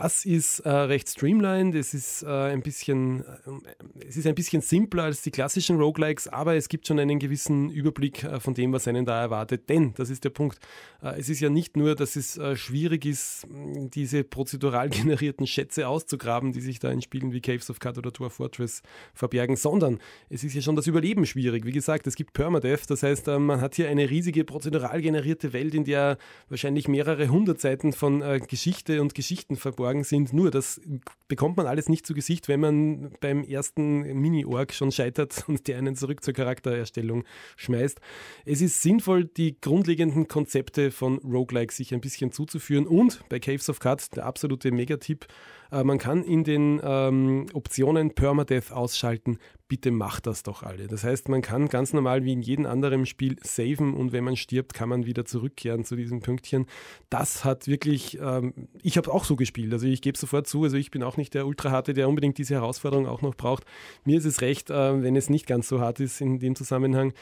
Das 0.03 0.27
ist 0.27 0.61
äh, 0.61 0.69
recht 0.69 1.09
streamlined, 1.09 1.75
es 1.75 1.95
ist, 1.95 2.23
äh, 2.23 2.27
ein 2.27 2.61
bisschen, 2.61 3.25
äh, 3.25 4.05
es 4.07 4.19
ist 4.19 4.27
ein 4.27 4.35
bisschen 4.35 4.61
simpler 4.61 5.05
als 5.05 5.23
die 5.23 5.31
klassischen 5.31 5.79
Roguelikes, 5.79 6.29
aber 6.29 6.55
es 6.55 6.69
gibt 6.69 6.87
schon 6.87 6.99
einen 6.99 7.19
gewissen 7.19 7.71
Überblick 7.71 8.23
äh, 8.23 8.39
von 8.39 8.53
dem, 8.53 8.75
was 8.75 8.87
einen 8.87 9.07
da 9.07 9.19
erwartet. 9.19 9.71
Denn, 9.71 9.95
das 9.95 10.11
ist 10.11 10.25
der 10.25 10.29
Punkt, 10.29 10.59
äh, 11.03 11.19
es 11.19 11.31
ist 11.31 11.41
ja 11.41 11.49
nicht 11.49 11.79
nur, 11.79 11.95
dass 11.95 12.15
es 12.15 12.37
äh, 12.37 12.57
schwierig 12.57 13.07
ist, 13.07 13.47
diese 13.49 14.23
prozedural 14.23 14.91
generierten 14.91 15.47
Schätze 15.47 15.89
auszugraben, 15.89 16.53
die 16.53 16.61
sich 16.61 16.79
da 16.79 16.91
in 16.91 17.01
Spielen 17.01 17.33
wie 17.33 17.41
Caves 17.41 17.71
of 17.71 17.79
Cut 17.79 17.97
oder 17.97 18.11
Dwarf 18.11 18.35
Fortress 18.35 18.83
verbergen, 19.15 19.57
sondern 19.57 19.99
es 20.29 20.45
ist 20.45 20.53
ja 20.53 20.61
schon 20.61 20.77
das 20.77 20.87
Überleben 20.87 21.25
schwierig. 21.25 21.65
Wie 21.65 21.73
gesagt, 21.73 22.07
es 22.07 22.17
gibt 22.17 22.35
Permadeath, 22.35 22.91
das 22.91 23.03
heißt, 23.03 23.29
man 23.29 23.63
hat 23.63 23.77
hier 23.77 23.89
eine 23.89 24.11
riesige 24.11 24.45
prozedural 24.45 25.01
generierte 25.01 25.55
Welt, 25.55 25.75
in 25.75 25.85
der 25.85 26.19
wahrscheinlich 26.51 26.87
mehrere 26.87 27.29
hundert 27.29 27.63
Seiten 27.63 27.95
von 27.95 28.23
Geschichte 28.47 29.01
und 29.01 29.15
Geschichten 29.15 29.57
verborgen 29.57 29.86
Orgen 29.87 30.05
sind. 30.05 30.33
Nur 30.33 30.51
das 30.51 30.81
bekommt 31.29 31.57
man 31.57 31.67
alles 31.67 31.89
nicht 31.89 32.07
zu 32.07 32.15
Gesicht, 32.15 32.49
wenn 32.49 32.61
man 32.61 33.13
beim 33.21 33.45
ersten 33.45 34.01
Mini-Org 34.01 34.73
schon 34.73 34.93
scheitert 34.93 35.45
und 35.49 35.67
der 35.69 35.79
einen 35.79 35.97
zurück 35.97 36.23
zur 36.23 36.35
Charaktererstellung 36.35 37.25
schmeißt. 37.57 38.01
Es 38.45 38.61
ist 38.61 38.83
sinnvoll, 38.83 39.25
die 39.25 39.61
grundlegenden 39.61 40.29
Konzepte 40.29 40.91
von 40.91 41.19
Roguelike 41.19 41.73
sich 41.73 41.95
ein 41.95 42.01
bisschen 42.01 42.33
zuzuführen 42.33 42.87
und 42.87 43.21
bei 43.29 43.39
Caves 43.39 43.69
of 43.71 43.79
Cards 43.79 44.11
der 44.11 44.27
absolute 44.27 44.71
Megatipp, 44.73 45.27
äh, 45.71 45.85
man 45.85 45.99
kann 45.99 46.23
in 46.23 46.45
den 46.45 46.81
ähm, 46.83 47.47
Optionen 47.53 48.15
Permadeath 48.15 48.73
ausschalten. 48.73 49.39
Bitte 49.69 49.91
macht 49.91 50.27
das 50.27 50.45
doch 50.45 50.63
alle. 50.63 50.87
Das 50.87 51.03
heißt, 51.03 51.29
man 51.29 51.43
kann 51.43 51.69
ganz 51.69 51.93
normal 51.93 52.25
wie 52.25 52.33
in 52.33 52.41
jedem 52.41 52.67
anderen 52.67 53.05
Spiel 53.05 53.37
saven 53.43 53.95
und 53.95 54.13
wenn 54.13 54.23
man 54.23 54.37
stirbt, 54.37 54.75
kann 54.75 54.89
man 54.89 55.07
wieder 55.07 55.25
zurückkehren 55.25 55.85
zu 55.85 55.97
diesem 55.97 56.21
Pünktchen. 56.21 56.67
Das 57.11 57.45
hat 57.45 57.67
wirklich, 57.67 58.19
ähm, 58.21 58.55
ich 58.83 58.97
habe 58.97 59.13
auch 59.13 59.25
so 59.25 59.35
gespielt. 59.35 59.73
Also 59.73 59.87
ich 59.87 60.03
gebe 60.03 60.17
sofort 60.17 60.47
zu, 60.47 60.63
also 60.63 60.77
ich 60.77 60.93
bin 60.93 61.03
auch 61.03 61.17
nicht 61.17 61.35
der 61.35 61.47
Ultraharte, 61.47 61.95
der 61.95 62.09
unbedingt 62.09 62.39
diese 62.39 62.55
Herausforderung 62.55 63.07
auch 63.07 63.23
noch 63.23 63.35
braucht. 63.35 63.65
Mir 64.05 64.19
ist 64.19 64.25
es 64.25 64.41
recht, 64.41 64.71
äh, 64.71 65.03
wenn 65.03 65.17
es 65.17 65.31
nicht 65.31 65.47
ganz 65.47 65.69
so 65.69 65.81
hart 65.81 65.99
ist 65.99 66.21
in 66.21 66.39
dem 66.39 66.55
Zusammenhang. 66.55 67.13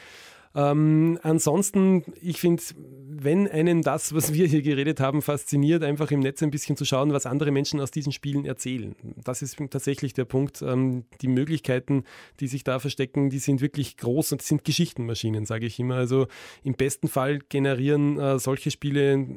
Ähm, 0.55 1.19
ansonsten, 1.21 2.03
ich 2.21 2.39
finde, 2.39 2.63
wenn 3.07 3.47
einen 3.47 3.81
das, 3.81 4.13
was 4.15 4.33
wir 4.33 4.47
hier 4.47 4.61
geredet 4.61 5.01
haben, 5.01 5.21
fasziniert, 5.21 5.83
einfach 5.83 6.11
im 6.11 6.21
Netz 6.21 6.41
ein 6.41 6.51
bisschen 6.51 6.77
zu 6.77 6.85
schauen, 6.85 7.11
was 7.11 7.25
andere 7.25 7.51
Menschen 7.51 7.81
aus 7.81 7.91
diesen 7.91 8.13
Spielen 8.13 8.45
erzählen. 8.45 8.95
Das 9.23 9.41
ist 9.41 9.57
tatsächlich 9.69 10.13
der 10.13 10.25
Punkt. 10.25 10.61
Ähm, 10.61 11.03
die 11.21 11.27
Möglichkeiten, 11.27 12.03
die 12.39 12.47
sich 12.47 12.63
da 12.63 12.79
verstecken, 12.79 13.29
die 13.29 13.39
sind 13.39 13.59
wirklich 13.59 13.97
groß 13.97 14.31
und 14.31 14.41
sind 14.41 14.63
Geschichtenmaschinen, 14.63 15.45
sage 15.45 15.65
ich 15.65 15.79
immer. 15.79 15.95
Also 15.95 16.27
im 16.63 16.73
besten 16.73 17.09
Fall 17.09 17.39
generieren 17.39 18.17
äh, 18.17 18.39
solche 18.39 18.71
Spiele 18.71 19.27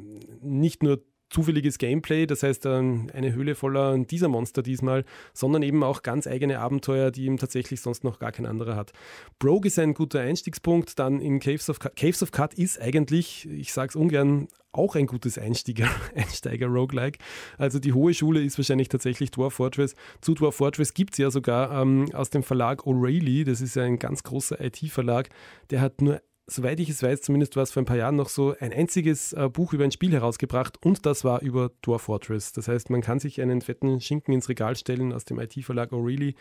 nicht 0.41 0.83
nur 0.83 1.03
zufälliges 1.29 1.77
Gameplay, 1.77 2.25
das 2.25 2.43
heißt 2.43 2.65
eine 2.65 3.33
Höhle 3.33 3.55
voller 3.55 3.97
dieser 3.97 4.27
Monster 4.27 4.63
diesmal, 4.63 5.05
sondern 5.33 5.63
eben 5.63 5.83
auch 5.83 6.01
ganz 6.01 6.27
eigene 6.27 6.59
Abenteuer, 6.59 7.11
die 7.11 7.25
ihm 7.25 7.37
tatsächlich 7.37 7.81
sonst 7.81 8.03
noch 8.03 8.19
gar 8.19 8.31
kein 8.31 8.45
anderer 8.45 8.75
hat. 8.75 8.91
Brogue 9.37 9.67
ist 9.67 9.79
ein 9.79 9.93
guter 9.93 10.21
Einstiegspunkt, 10.21 10.99
dann 10.99 11.19
in 11.19 11.39
Caves 11.39 11.69
of 11.69 11.79
Cut. 11.79 11.95
Caves 11.95 12.23
of 12.23 12.31
Cut 12.31 12.53
ist 12.53 12.81
eigentlich, 12.81 13.47
ich 13.49 13.73
sage 13.73 13.89
es 13.89 13.95
ungern, 13.95 14.47
auch 14.71 14.95
ein 14.95 15.07
gutes 15.07 15.37
Einsteiger, 15.39 15.89
Einsteiger-Roguelike. 16.15 17.19
Also 17.57 17.79
die 17.79 17.93
hohe 17.93 18.13
Schule 18.13 18.41
ist 18.41 18.57
wahrscheinlich 18.57 18.89
tatsächlich 18.89 19.31
Dwarf 19.31 19.53
Fortress. 19.53 19.95
Zu 20.21 20.33
Dwarf 20.33 20.55
Fortress 20.55 20.93
gibt 20.93 21.13
es 21.13 21.17
ja 21.17 21.31
sogar 21.31 21.81
ähm, 21.81 22.05
aus 22.13 22.29
dem 22.29 22.43
Verlag 22.43 22.81
O'Reilly, 22.85 23.45
das 23.45 23.61
ist 23.61 23.75
ja 23.75 23.83
ein 23.83 23.99
ganz 23.99 24.23
großer 24.23 24.59
IT-Verlag, 24.61 25.29
der 25.69 25.81
hat 25.81 26.01
nur 26.01 26.21
soweit 26.49 26.79
ich 26.79 26.89
es 26.89 27.01
weiß, 27.03 27.21
zumindest 27.21 27.55
war 27.55 27.63
es 27.63 27.71
vor 27.71 27.81
ein 27.81 27.85
paar 27.85 27.97
Jahren 27.97 28.15
noch 28.15 28.29
so, 28.29 28.55
ein 28.59 28.73
einziges 28.73 29.33
äh, 29.33 29.49
Buch 29.49 29.73
über 29.73 29.83
ein 29.83 29.91
Spiel 29.91 30.11
herausgebracht 30.11 30.77
und 30.83 31.05
das 31.05 31.23
war 31.23 31.41
über 31.41 31.71
Dwarf 31.81 32.03
Fortress. 32.03 32.51
Das 32.51 32.67
heißt, 32.67 32.89
man 32.89 33.01
kann 33.01 33.19
sich 33.19 33.41
einen 33.41 33.61
fetten 33.61 34.01
Schinken 34.01 34.33
ins 34.33 34.49
Regal 34.49 34.75
stellen 34.75 35.13
aus 35.13 35.25
dem 35.25 35.39
IT-Verlag 35.39 35.91
O'Reilly. 35.91 36.35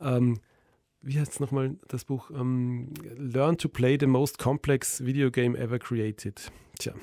Ähm, 0.00 0.38
wie 1.00 1.18
heißt 1.18 1.32
es 1.32 1.40
nochmal, 1.40 1.76
das 1.88 2.04
Buch? 2.04 2.30
Ähm, 2.30 2.92
Learn 3.16 3.58
to 3.58 3.68
play 3.68 3.96
the 3.98 4.06
most 4.06 4.38
complex 4.38 5.04
video 5.04 5.30
game 5.30 5.56
ever 5.56 5.78
created. 5.78 6.50
Tja, 6.78 6.94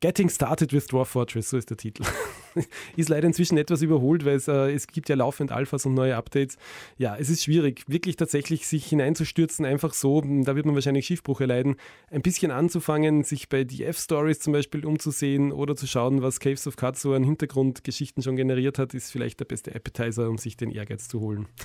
Getting 0.00 0.28
Started 0.28 0.72
with 0.72 0.86
Dwarf 0.86 1.08
Fortress, 1.08 1.50
so 1.50 1.56
ist 1.56 1.70
der 1.70 1.76
Titel. 1.76 2.04
ist 2.96 3.08
leider 3.08 3.26
inzwischen 3.26 3.58
etwas 3.58 3.82
überholt, 3.82 4.24
weil 4.24 4.36
es, 4.36 4.48
äh, 4.48 4.72
es 4.72 4.86
gibt 4.86 5.08
ja 5.08 5.16
laufend 5.16 5.52
Alphas 5.52 5.86
und 5.86 5.94
neue 5.94 6.16
Updates. 6.16 6.56
Ja, 6.98 7.16
es 7.16 7.30
ist 7.30 7.44
schwierig, 7.44 7.84
wirklich 7.86 8.16
tatsächlich 8.16 8.66
sich 8.66 8.86
hineinzustürzen, 8.86 9.64
einfach 9.64 9.94
so, 9.94 10.20
da 10.20 10.56
wird 10.56 10.66
man 10.66 10.74
wahrscheinlich 10.74 11.06
Schiffbruch 11.06 11.40
erleiden, 11.40 11.76
ein 12.10 12.22
bisschen 12.22 12.50
anzufangen, 12.50 13.24
sich 13.24 13.48
bei 13.48 13.64
DF-Stories 13.64 14.40
zum 14.40 14.52
Beispiel 14.52 14.84
umzusehen 14.84 15.52
oder 15.52 15.76
zu 15.76 15.86
schauen, 15.86 16.22
was 16.22 16.40
Caves 16.40 16.66
of 16.66 16.76
Cards 16.76 17.02
so 17.02 17.14
an 17.14 17.24
Hintergrundgeschichten 17.24 18.22
schon 18.22 18.36
generiert 18.36 18.78
hat, 18.78 18.94
ist 18.94 19.10
vielleicht 19.10 19.40
der 19.40 19.44
beste 19.44 19.74
Appetizer, 19.74 20.28
um 20.28 20.38
sich 20.38 20.56
den 20.56 20.70
Ehrgeiz 20.70 21.08
zu 21.08 21.20
holen. 21.20 21.46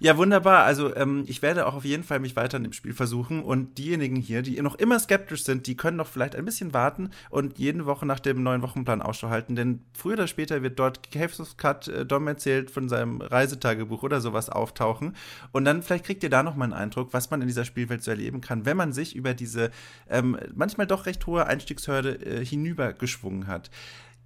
Ja, 0.00 0.16
wunderbar. 0.16 0.62
Also 0.62 0.94
ähm, 0.94 1.24
ich 1.26 1.42
werde 1.42 1.66
auch 1.66 1.74
auf 1.74 1.84
jeden 1.84 2.04
Fall 2.04 2.20
mich 2.20 2.36
weiter 2.36 2.56
in 2.56 2.62
dem 2.62 2.72
Spiel 2.72 2.92
versuchen. 2.92 3.42
Und 3.42 3.78
diejenigen 3.78 4.14
hier, 4.14 4.42
die 4.42 4.60
noch 4.62 4.76
immer 4.76 4.98
skeptisch 5.00 5.42
sind, 5.42 5.66
die 5.66 5.76
können 5.76 5.96
noch 5.96 6.06
vielleicht 6.06 6.36
ein 6.36 6.44
bisschen 6.44 6.72
warten 6.72 7.10
und 7.30 7.58
jede 7.58 7.84
Woche 7.84 8.06
nach 8.06 8.20
dem 8.20 8.42
neuen 8.44 8.62
Wochenplan 8.62 9.02
Ausschau 9.02 9.28
halten. 9.28 9.56
Denn 9.56 9.80
früher 9.98 10.14
oder 10.14 10.28
später 10.28 10.62
wird 10.62 10.78
dort 10.78 11.10
Caves 11.10 11.56
Cut 11.56 11.88
äh, 11.88 12.06
Dom 12.06 12.28
erzählt 12.28 12.70
von 12.70 12.88
seinem 12.88 13.20
Reisetagebuch 13.20 14.02
oder 14.02 14.20
sowas 14.20 14.48
auftauchen. 14.48 15.16
Und 15.52 15.64
dann 15.64 15.82
vielleicht 15.82 16.04
kriegt 16.04 16.22
ihr 16.22 16.30
da 16.30 16.42
noch 16.42 16.54
mal 16.54 16.64
einen 16.64 16.72
Eindruck, 16.72 17.12
was 17.12 17.30
man 17.30 17.40
in 17.40 17.48
dieser 17.48 17.64
Spielwelt 17.64 18.02
so 18.02 18.12
erleben 18.12 18.40
kann, 18.40 18.64
wenn 18.64 18.76
man 18.76 18.92
sich 18.92 19.16
über 19.16 19.34
diese 19.34 19.70
ähm, 20.08 20.38
manchmal 20.54 20.86
doch 20.86 21.06
recht 21.06 21.26
hohe 21.26 21.46
Einstiegshürde 21.46 22.14
äh, 22.24 22.44
hinübergeschwungen 22.44 23.48
hat. 23.48 23.70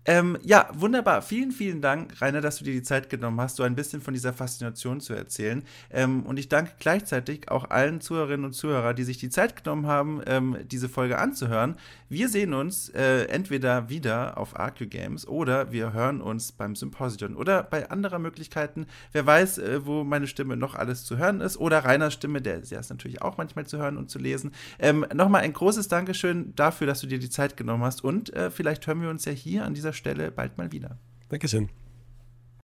Ähm, 0.04 0.36
ja, 0.42 0.68
wunderbar. 0.72 1.22
Vielen, 1.22 1.52
vielen 1.52 1.80
Dank, 1.80 2.20
Rainer, 2.20 2.40
dass 2.40 2.58
du 2.58 2.64
dir 2.64 2.72
die 2.72 2.82
Zeit 2.82 3.08
genommen 3.08 3.40
hast, 3.40 3.56
so 3.56 3.62
ein 3.62 3.76
bisschen 3.76 4.00
von 4.00 4.14
dieser 4.14 4.32
Faszination 4.32 5.00
zu 5.00 5.14
erzählen. 5.14 5.62
Ähm, 5.90 6.24
und 6.26 6.38
ich 6.38 6.48
danke 6.48 6.72
gleichzeitig 6.80 7.48
auch 7.50 7.70
allen 7.70 8.00
Zuhörerinnen 8.00 8.46
und 8.46 8.52
Zuhörern, 8.52 8.96
die 8.96 9.04
sich 9.04 9.18
die 9.18 9.30
Zeit 9.30 9.62
genommen 9.62 9.86
haben, 9.86 10.20
ähm, 10.26 10.56
diese 10.64 10.88
Folge 10.88 11.18
anzuhören. 11.18 11.76
Wir 12.08 12.28
sehen 12.28 12.52
uns 12.52 12.88
äh, 12.90 13.26
entweder 13.26 13.88
wieder 13.88 14.36
auf 14.38 14.58
AQ 14.58 14.90
Games 14.90 15.26
oder 15.26 15.70
wir 15.70 15.92
hören 15.92 16.20
uns 16.20 16.50
beim 16.50 16.74
Symposion 16.74 17.36
oder 17.36 17.62
bei 17.62 17.88
anderen 17.88 18.22
Möglichkeiten. 18.22 18.86
Wer 19.12 19.24
weiß, 19.24 19.58
äh, 19.58 19.86
wo 19.86 20.02
meine 20.02 20.26
Stimme 20.26 20.56
noch 20.56 20.74
alles 20.74 21.04
zu 21.04 21.16
hören 21.16 21.40
ist 21.40 21.56
oder 21.58 21.84
Rainers 21.84 22.14
Stimme, 22.14 22.42
der, 22.42 22.58
der 22.58 22.80
ist 22.80 22.90
natürlich 22.90 23.22
auch 23.22 23.38
manchmal 23.38 23.66
zu 23.66 23.78
hören 23.78 23.96
und 23.96 24.10
zu 24.10 24.18
lesen. 24.18 24.52
Ähm, 24.80 25.06
Nochmal 25.14 25.42
ein 25.42 25.52
großes 25.52 25.88
Dankeschön 25.88 26.54
dafür, 26.56 26.86
dass 26.86 27.00
du 27.00 27.06
dir 27.06 27.20
die 27.20 27.30
Zeit 27.30 27.56
genommen 27.56 27.84
hast 27.84 28.02
und 28.02 28.34
äh, 28.34 28.50
vielleicht 28.50 28.86
hören 28.86 29.00
wir 29.00 29.08
uns 29.08 29.24
ja 29.24 29.32
hier 29.32 29.64
an 29.64 29.74
dieser 29.92 29.98
Stelle 29.98 30.30
bald 30.30 30.58
mal 30.58 30.72
wieder. 30.72 30.98
Dankeschön. 31.28 31.68